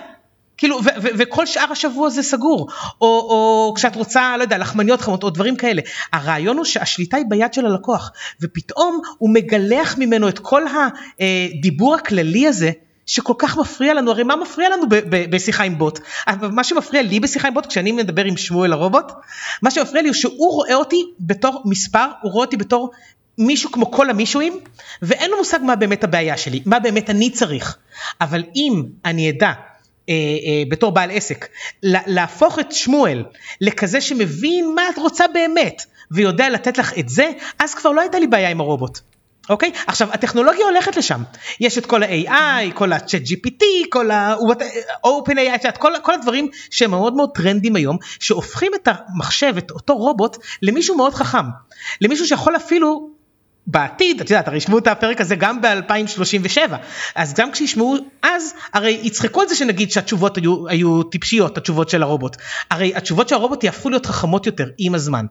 כאילו, 0.58 0.80
וכל 1.02 1.46
שאר 1.46 1.72
השבוע 1.72 2.10
זה 2.10 2.24
סגור, 2.24 2.68
או, 3.02 3.08
או 3.08 3.74
כשאת 3.76 3.96
רוצה, 3.96 4.38
לא 4.38 4.44
יודע, 4.44 4.58
לחמניות 4.58 5.02
חמות 5.02 5.24
או 5.24 5.30
דברים 5.30 5.56
כאלה. 5.56 5.82
הרעיון 6.14 6.58
הוא 6.58 6.66
שהשליטה 6.66 7.18
היא 7.18 7.26
ביד 7.30 7.54
של 7.54 7.66
הלקוח, 7.66 8.12
ופתאום 8.42 9.02
הוא 9.18 9.34
מגלח 9.34 9.96
ממנו 9.98 10.30
את 10.30 10.40
כל 10.40 10.64
הדיבור 11.20 11.96
הכללי 11.96 12.48
הזה, 12.48 12.72
שכל 13.08 13.34
כך 13.38 13.58
מפריע 13.58 13.94
לנו, 13.94 14.12
הרי 14.12 14.24
מה 14.24 14.36
מפריע 14.36 14.70
לנו 14.70 14.84
בשיחה 15.30 15.64
עם 15.64 15.78
בוט? 15.78 16.00
מה 16.42 16.64
שמפריע 16.64 17.02
לי 17.02 17.20
בשיחה 17.20 17.48
עם 17.48 17.54
בוט, 17.54 17.66
כשאני 17.66 17.92
מדבר 17.92 18.24
עם 18.26 18.38
שמואל 18.38 18.74
הרובוט, 18.74 19.12
מה 19.62 19.72
שמפריע 19.72 20.02
לי 20.02 20.08
הוא 20.08 20.16
שהוא 20.16 20.52
רואה 20.54 20.76
אותי 20.76 21.04
בתור 21.20 21.62
מספר, 21.66 22.06
הוא 22.22 22.32
רואה 22.32 22.46
אותי 22.46 22.58
בתור 22.58 22.92
מישהו 23.38 23.72
כמו 23.72 23.92
כל 23.92 24.10
המישהוים, 24.10 24.60
ואין 25.02 25.32
לו 25.32 25.38
מושג 25.38 25.60
מה 25.64 25.76
באמת 25.76 26.04
הבעיה 26.04 26.38
שלי, 26.38 26.62
מה 26.66 26.80
באמת 26.80 27.10
אני 27.10 27.30
צריך. 27.30 27.78
אבל 28.22 28.44
אם 28.56 28.84
אני 29.06 29.30
אדע 29.30 29.48
אה, 29.48 29.54
אה, 30.14 30.64
בתור 30.70 30.92
בעל 30.92 31.12
עסק, 31.12 31.48
להפוך 31.84 32.60
את 32.60 32.72
שמואל 32.72 33.24
לכזה 33.62 34.02
שמבין 34.02 34.76
מה 34.76 34.90
את 34.90 34.98
רוצה 34.98 35.26
באמת, 35.34 35.82
ויודע 36.12 36.50
לתת 36.50 36.78
לך 36.78 36.98
את 37.00 37.10
זה, 37.10 37.32
אז 37.60 37.76
כבר 37.76 37.92
לא 37.92 38.02
הייתה 38.02 38.20
לי 38.20 38.28
בעיה 38.28 38.50
עם 38.50 38.62
הרובוט. 38.62 39.00
אוקיי? 39.50 39.72
עכשיו, 39.88 40.08
הטכנולוגיה 40.12 40.66
הולכת 40.66 40.98
לשם. 40.98 41.24
יש 41.60 41.78
את 41.78 41.86
כל 41.86 42.04
ה-AI, 42.04 42.74
כל 42.74 42.94
ה-chat 42.94 43.28
GPT, 43.28 43.64
כל 43.90 44.12
ה-open 44.12 45.64
AI, 45.64 45.72
כל, 45.72 45.94
כל 46.02 46.14
הדברים 46.14 46.50
שהם 46.72 46.92
מאוד 46.92 47.16
מאוד 47.16 47.30
טרנדים 47.34 47.76
היום, 47.76 47.98
שהופכים 48.20 48.72
את 48.76 48.88
המחשב, 48.92 49.54
את 49.58 49.72
אותו 49.72 49.98
רובוט, 49.98 50.38
למישהו 50.62 50.98
מאוד 50.98 51.14
חכם. 51.14 51.46
למישהו 52.02 52.28
שיכול 52.28 52.56
אפילו 52.56 53.10
בעתיד, 53.68 54.22
את 54.22 54.30
יודעת, 54.30 54.48
הרי 54.48 54.58
ישמעו 54.58 54.78
את 54.78 54.88
הפרק 54.88 55.22
הזה 55.22 55.36
גם 55.36 55.62
ב-2037, 55.62 56.74
אז 57.16 57.34
גם 57.34 57.52
כשישמעו 57.52 57.96
אז, 58.22 58.54
הרי 58.74 59.00
יצחקו 59.04 59.42
על 59.42 59.48
זה 59.48 59.56
שנגיד 59.56 59.92
שהתשובות 59.92 60.38
היו, 60.38 60.68
היו 60.68 61.04
טיפשיות, 61.04 61.58
התשובות 61.58 61.90
של 61.90 62.04
הרובוט. 62.04 62.38
הרי 62.72 62.96
התשובות 62.96 63.30
של 63.30 63.36
הרובוט 63.36 63.64
יהפכו 63.64 63.90
להיות 63.90 64.06
חכמות 64.06 64.46
יותר 64.46 64.66
עם 64.78 64.96
הזמן, 64.96 65.26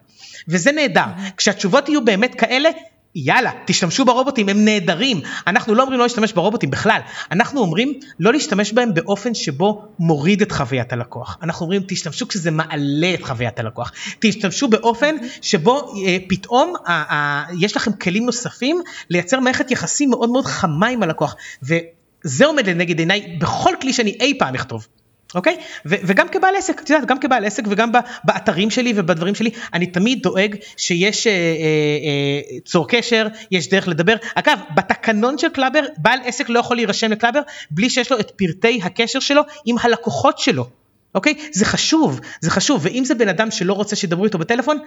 וזה 0.48 0.72
נהדר. 0.72 1.06
כשהתשובות 1.36 1.88
יהיו 1.88 2.04
באמת 2.04 2.34
כאלה, 2.34 2.70
יאללה, 3.18 3.50
תשתמשו 3.66 4.04
ברובוטים, 4.04 4.48
הם 4.48 4.64
נהדרים. 4.64 5.20
אנחנו 5.46 5.74
לא 5.74 5.82
אומרים 5.82 5.98
לא 5.98 6.04
להשתמש 6.04 6.32
ברובוטים 6.32 6.70
בכלל, 6.70 7.00
אנחנו 7.30 7.60
אומרים 7.60 7.92
לא 8.20 8.32
להשתמש 8.32 8.72
בהם 8.72 8.94
באופן 8.94 9.34
שבו 9.34 9.84
מוריד 9.98 10.42
את 10.42 10.52
חוויית 10.52 10.92
הלקוח. 10.92 11.38
אנחנו 11.42 11.64
אומרים 11.64 11.82
תשתמשו 11.88 12.28
כשזה 12.28 12.50
מעלה 12.50 13.14
את 13.14 13.22
חוויית 13.22 13.58
הלקוח. 13.58 13.92
תשתמשו 14.18 14.68
באופן 14.68 15.16
שבו 15.42 15.94
אה, 16.06 16.16
פתאום 16.28 16.74
אה, 16.88 17.04
אה, 17.10 17.44
יש 17.60 17.76
לכם 17.76 17.92
כלים 17.92 18.26
נוספים 18.26 18.80
לייצר 19.10 19.40
מערכת 19.40 19.70
יחסים 19.70 20.10
מאוד 20.10 20.30
מאוד 20.30 20.44
חמה 20.46 20.86
עם 20.86 21.02
הלקוח. 21.02 21.36
וזה 21.62 22.46
עומד 22.46 22.68
לנגד 22.68 22.98
עיניי 22.98 23.36
בכל 23.40 23.74
כלי 23.80 23.92
שאני 23.92 24.16
אי 24.20 24.38
פעם 24.38 24.54
אכתוב. 24.54 24.86
אוקיי? 25.34 25.56
וגם 25.84 26.28
כבעל 26.28 26.56
עסק, 26.56 26.80
את 26.80 26.90
יודעת, 26.90 27.08
גם 27.08 27.18
כבעל 27.18 27.44
עסק 27.44 27.62
וגם 27.68 27.90
באתרים 28.24 28.70
שלי 28.70 28.92
ובדברים 28.96 29.34
שלי, 29.34 29.50
אני 29.74 29.86
תמיד 29.86 30.22
דואג 30.22 30.56
שיש 30.76 31.26
אה, 31.26 31.32
אה, 31.32 31.36
אה, 31.36 32.60
צור 32.64 32.88
קשר, 32.88 33.26
יש 33.50 33.68
דרך 33.68 33.88
לדבר. 33.88 34.16
אגב, 34.34 34.58
בתקנון 34.74 35.38
של 35.38 35.48
קלאבר, 35.48 35.80
בעל 35.98 36.18
עסק 36.24 36.48
לא 36.48 36.58
יכול 36.58 36.76
להירשם 36.76 37.10
לקלאבר 37.10 37.40
בלי 37.70 37.90
שיש 37.90 38.12
לו 38.12 38.20
את 38.20 38.30
פרטי 38.30 38.80
הקשר 38.82 39.20
שלו 39.20 39.42
עם 39.64 39.76
הלקוחות 39.82 40.38
שלו. 40.38 40.68
אוקיי? 41.14 41.34
זה 41.52 41.64
חשוב, 41.64 42.20
זה 42.40 42.50
חשוב, 42.50 42.80
ואם 42.84 43.04
זה 43.04 43.14
בן 43.14 43.28
אדם 43.28 43.50
שלא 43.50 43.72
רוצה 43.72 43.96
שידברו 43.96 44.24
איתו 44.24 44.38
בטלפון, 44.38 44.78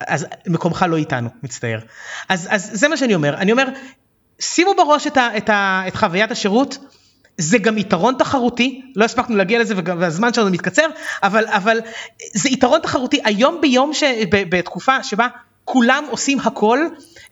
אז 0.00 0.26
מקומך 0.46 0.84
לא 0.88 0.96
איתנו, 0.96 1.28
מצטער. 1.42 1.78
אז, 2.28 2.48
אז 2.50 2.70
זה 2.72 2.88
מה 2.88 2.96
שאני 2.96 3.14
אומר, 3.14 3.36
אני 3.36 3.52
אומר, 3.52 3.68
שימו 4.40 4.74
בראש 4.74 5.06
את, 5.06 5.16
ה, 5.16 5.36
את, 5.36 5.48
ה, 5.48 5.82
את 5.88 5.96
חוויית 5.96 6.30
השירות, 6.30 6.78
זה 7.38 7.58
גם 7.58 7.78
יתרון 7.78 8.14
תחרותי, 8.18 8.82
לא 8.96 9.04
הספקנו 9.04 9.36
להגיע 9.36 9.58
לזה 9.58 9.74
והזמן 9.84 10.32
שלנו 10.32 10.50
מתקצר, 10.50 10.86
אבל, 11.22 11.44
אבל 11.46 11.78
זה 12.34 12.48
יתרון 12.48 12.80
תחרותי. 12.80 13.20
היום 13.24 13.60
ביום, 13.60 13.94
ש, 13.94 14.02
ב, 14.30 14.56
בתקופה 14.56 15.02
שבה 15.02 15.28
כולם 15.64 16.04
עושים 16.10 16.40
הכל, 16.40 16.78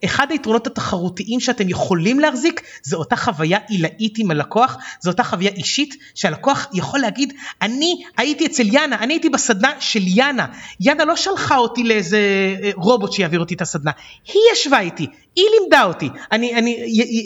אחד 0.04 0.30
היתרונות 0.30 0.66
התחרותיים 0.66 1.40
שאתם 1.40 1.68
יכולים 1.68 2.20
להחזיק 2.20 2.60
זה 2.82 2.96
אותה 2.96 3.16
חוויה 3.16 3.58
עילאית 3.68 4.18
עם 4.18 4.30
הלקוח, 4.30 4.76
זו 5.00 5.10
אותה 5.10 5.24
חוויה 5.24 5.50
אישית 5.50 5.94
שהלקוח 6.14 6.66
יכול 6.74 7.00
להגיד 7.00 7.32
אני 7.62 8.02
הייתי 8.16 8.46
אצל 8.46 8.74
יאנה, 8.74 8.96
אני 8.96 9.14
הייתי 9.14 9.30
בסדנה 9.30 9.72
של 9.80 10.00
יאנה, 10.04 10.46
יאנה 10.80 11.04
לא 11.04 11.16
שלחה 11.16 11.56
אותי 11.56 11.82
לאיזה 11.82 12.18
אה, 12.62 12.70
רובוט 12.74 13.12
שיעביר 13.12 13.40
אותי 13.40 13.54
את 13.54 13.60
הסדנה, 13.60 13.90
היא 14.26 14.42
ישבה 14.52 14.80
איתי, 14.80 15.06
היא 15.36 15.44
לימדה 15.60 15.84
אותי, 15.84 16.08
אני, 16.32 16.54
אני 16.54 16.76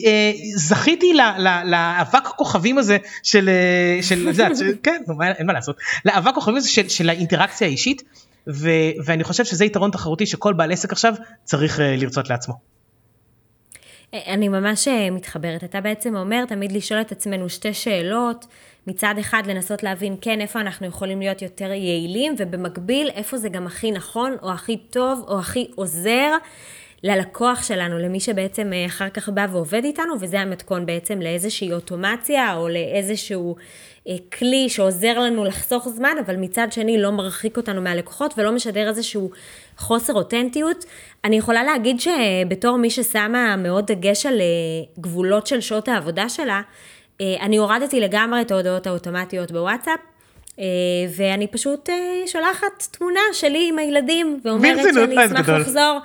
אה, 0.07 0.33
זכיתי 0.57 1.13
לאבק 1.65 2.27
הכוכבים 2.27 2.79
הזה 2.79 2.99
של, 3.23 3.49
אה, 3.49 4.03
של, 4.03 4.33
של, 4.33 4.55
של 4.55 4.73
כן, 4.83 5.03
אין 5.39 5.47
מה 5.47 5.53
לעשות, 5.53 5.77
לאבק 6.05 6.29
הכוכבים 6.29 6.57
הזה 6.57 6.69
של, 6.69 6.89
של 6.89 7.09
האינטראקציה 7.09 7.67
האישית. 7.67 8.03
ו- 8.55 8.93
ואני 9.05 9.25
חושב 9.25 9.45
שזה 9.45 9.65
יתרון 9.65 9.91
תחרותי 9.91 10.27
שכל 10.27 10.53
בעל 10.53 10.73
עסק 10.73 10.93
עכשיו 10.93 11.15
צריך 11.45 11.79
uh, 11.79 11.83
לרצות 11.83 12.31
לעצמו. 12.31 12.55
אני 14.13 14.49
ממש 14.49 14.89
אה, 14.89 15.11
מתחברת, 15.11 15.65
אתה 15.65 15.81
בעצם 15.81 16.17
אומר 16.17 16.45
תמיד 16.45 16.73
לשאול 16.73 17.01
את 17.01 17.13
עצמנו 17.13 17.49
שתי 17.49 17.75
שאלות, 17.75 18.47
מצד 18.87 19.15
אחד 19.21 19.43
לנסות 19.47 19.83
להבין 19.83 20.17
כן 20.21 20.41
איפה 20.41 20.61
אנחנו 20.61 20.87
יכולים 20.87 21.21
להיות 21.21 21.43
יותר 21.43 21.73
יעילים, 21.73 22.35
ובמקביל 22.39 23.11
איפה 23.15 23.39
זה 23.39 23.49
גם 23.49 23.67
הכי 23.67 23.91
נכון 23.91 24.37
או 24.43 24.51
הכי 24.51 24.77
טוב 24.77 25.25
או 25.29 25.39
הכי 25.39 25.71
עוזר 25.75 26.31
ללקוח 27.03 27.63
שלנו, 27.63 27.99
למי 27.99 28.21
שבעצם 28.21 28.73
אה, 28.73 28.87
אחר 28.87 29.09
כך 29.09 29.29
בא 29.29 29.47
ועובד 29.53 29.85
איתנו, 29.85 30.15
וזה 30.21 30.41
המתכון 30.41 30.87
בעצם 30.87 31.21
לאיזושהי 31.21 31.73
אוטומציה 31.73 32.57
או 32.57 32.69
לאיזשהו 32.69 33.57
אה, 33.57 33.63
כלי 34.39 34.69
שעוזר 34.69 35.19
לנו 35.19 35.45
לחסוך 35.45 35.89
זמן, 35.89 36.15
אבל 36.27 36.37
מצד 36.37 36.69
שני 36.71 37.03
לא 37.03 37.11
מרחיק 37.11 37.57
אותנו 37.57 37.81
מהלקוחות 37.81 38.35
ולא 38.39 38.53
משדר 38.53 38.89
איזשהו 38.89 39.31
חוסר 39.79 40.13
אותנטיות. 40.13 40.85
אני 41.25 41.37
יכולה 41.37 41.65
להגיד 41.65 42.01
שבתור 42.01 42.77
מי 42.77 42.91
ששמה 42.91 43.57
מאוד 43.57 43.87
דגש 43.93 44.27
על 44.27 44.41
אה, 44.41 44.47
גבולות 45.01 45.47
של 45.47 45.61
שעות 45.61 45.89
העבודה 45.89 46.29
שלה, 46.29 46.61
אני 47.21 47.57
הורדתי 47.57 48.01
לגמרי 48.01 48.41
את 48.41 48.51
ההודעות 48.51 48.87
האוטומטיות 48.87 49.53
בוואטסאפ. 49.53 50.01
ואני 51.17 51.47
פשוט 51.47 51.89
שולחת 52.27 52.87
תמונה 52.91 53.21
שלי 53.33 53.69
עם 53.69 53.79
הילדים, 53.79 54.41
ואומרת 54.45 54.95
שאני 54.95 55.27
אשמח 55.27 55.49
לחזור. 55.49 55.99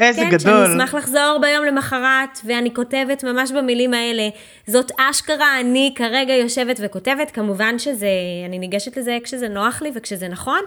איזה 0.00 0.20
כן, 0.20 0.28
גדול. 0.28 0.38
כן, 0.38 0.66
שאני 0.66 0.74
אשמח 0.74 0.94
לחזור 0.94 1.38
ביום 1.40 1.64
למחרת, 1.64 2.38
ואני 2.44 2.74
כותבת 2.74 3.24
ממש 3.24 3.52
במילים 3.52 3.94
האלה, 3.94 4.28
זאת 4.66 4.92
אשכרה, 4.98 5.60
אני 5.60 5.92
כרגע 5.96 6.34
יושבת 6.34 6.80
וכותבת, 6.82 7.30
כמובן 7.30 7.78
שזה, 7.78 8.08
אני 8.46 8.58
ניגשת 8.58 8.96
לזה 8.96 9.18
כשזה 9.24 9.48
נוח 9.48 9.82
לי 9.82 9.90
וכשזה 9.94 10.28
נכון. 10.28 10.60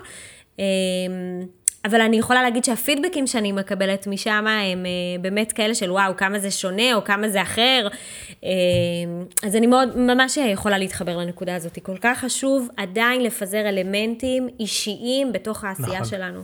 אמ, 0.60 0.64
אבל 1.86 2.02
אני 2.02 2.18
יכולה 2.18 2.44
להגיד 2.44 2.64
שהפידבקים 2.64 3.28
שאני 3.28 3.52
מקבלת 3.52 4.08
משם 4.08 4.46
הם 4.48 4.86
אה, 4.86 5.22
באמת 5.22 5.52
כאלה 5.52 5.76
של 5.76 5.92
וואו, 5.92 6.18
כמה 6.18 6.40
זה 6.40 6.52
שונה 6.52 6.94
או 6.94 7.04
כמה 7.04 7.30
זה 7.30 7.42
אחר. 7.42 7.88
אמ, 8.44 8.50
אז 9.44 9.56
אני 9.56 9.68
מאוד, 9.68 9.98
ממש 9.98 10.38
יכולה 10.38 10.78
להתחבר 10.78 11.18
לנקודה 11.18 11.56
הזאת. 11.56 11.80
כל 11.84 11.98
כך 12.02 12.20
חשוב 12.20 12.68
עדיין 12.78 13.24
לפזר 13.24 13.70
אלמנטים 13.70 14.48
אישיים 14.60 15.32
בתוך 15.32 15.64
העשייה 15.64 15.88
נכון. 15.88 16.06
שלנו. 16.06 16.44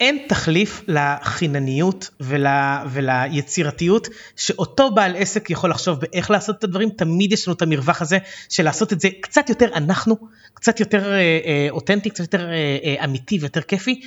אין 0.00 0.18
תחליף 0.28 0.82
לחינניות 0.88 2.10
ול, 2.20 2.46
וליצירתיות 2.90 4.08
שאותו 4.36 4.90
בעל 4.90 5.16
עסק 5.16 5.50
יכול 5.50 5.70
לחשוב 5.70 6.00
באיך 6.00 6.30
לעשות 6.30 6.58
את 6.58 6.64
הדברים, 6.64 6.90
תמיד 6.90 7.32
יש 7.32 7.48
לנו 7.48 7.56
את 7.56 7.62
המרווח 7.62 8.02
הזה 8.02 8.18
של 8.48 8.64
לעשות 8.64 8.92
את 8.92 9.00
זה 9.00 9.08
קצת 9.20 9.48
יותר 9.48 9.66
אנחנו, 9.74 10.16
קצת 10.54 10.80
יותר 10.80 11.12
אה, 11.12 11.18
אה, 11.18 11.66
אותנטי, 11.70 12.10
קצת 12.10 12.20
יותר 12.20 12.48
אה, 12.50 12.78
אה, 12.84 13.04
אמיתי 13.04 13.38
ויותר 13.40 13.60
כיפי, 13.60 14.00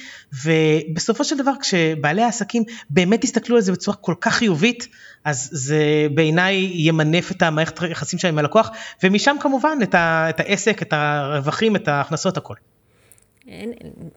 ובסופו 0.46 1.24
של 1.24 1.38
דבר 1.38 1.52
כשבעלי 1.62 2.22
העסקים 2.22 2.64
באמת 2.90 3.24
יסתכלו 3.24 3.56
על 3.56 3.62
זה 3.62 3.72
בצורה 3.72 3.98
כל 3.98 4.16
כך 4.22 4.34
חיובית, 4.34 4.88
אז 5.24 5.50
זה 5.52 6.08
בעיניי 6.14 6.72
ימנף 6.74 7.32
את 7.32 7.42
המערכת 7.42 7.82
היחסים 7.82 8.20
שלהם 8.20 8.34
עם 8.34 8.40
הלקוח, 8.40 8.70
ומשם 9.04 9.36
כמובן 9.40 9.78
את, 9.84 9.96
ה, 9.96 10.30
את 10.30 10.40
העסק, 10.40 10.82
את 10.82 10.94
הרווחים, 10.94 11.76
את 11.76 11.88
ההכנסות, 11.88 12.38
הכל. 12.38 12.56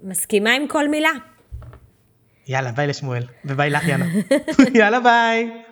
מסכימה 0.03 0.53
עם 0.53 0.69
כל 0.69 0.89
מילה. 0.89 1.11
יאללה, 2.49 2.73
ביי 2.73 2.87
לשמואל, 2.87 3.27
וביי 3.45 3.71
לך 3.71 3.89
יאנה. 3.89 4.05
יאללה 4.79 5.01
ביי. 5.01 5.64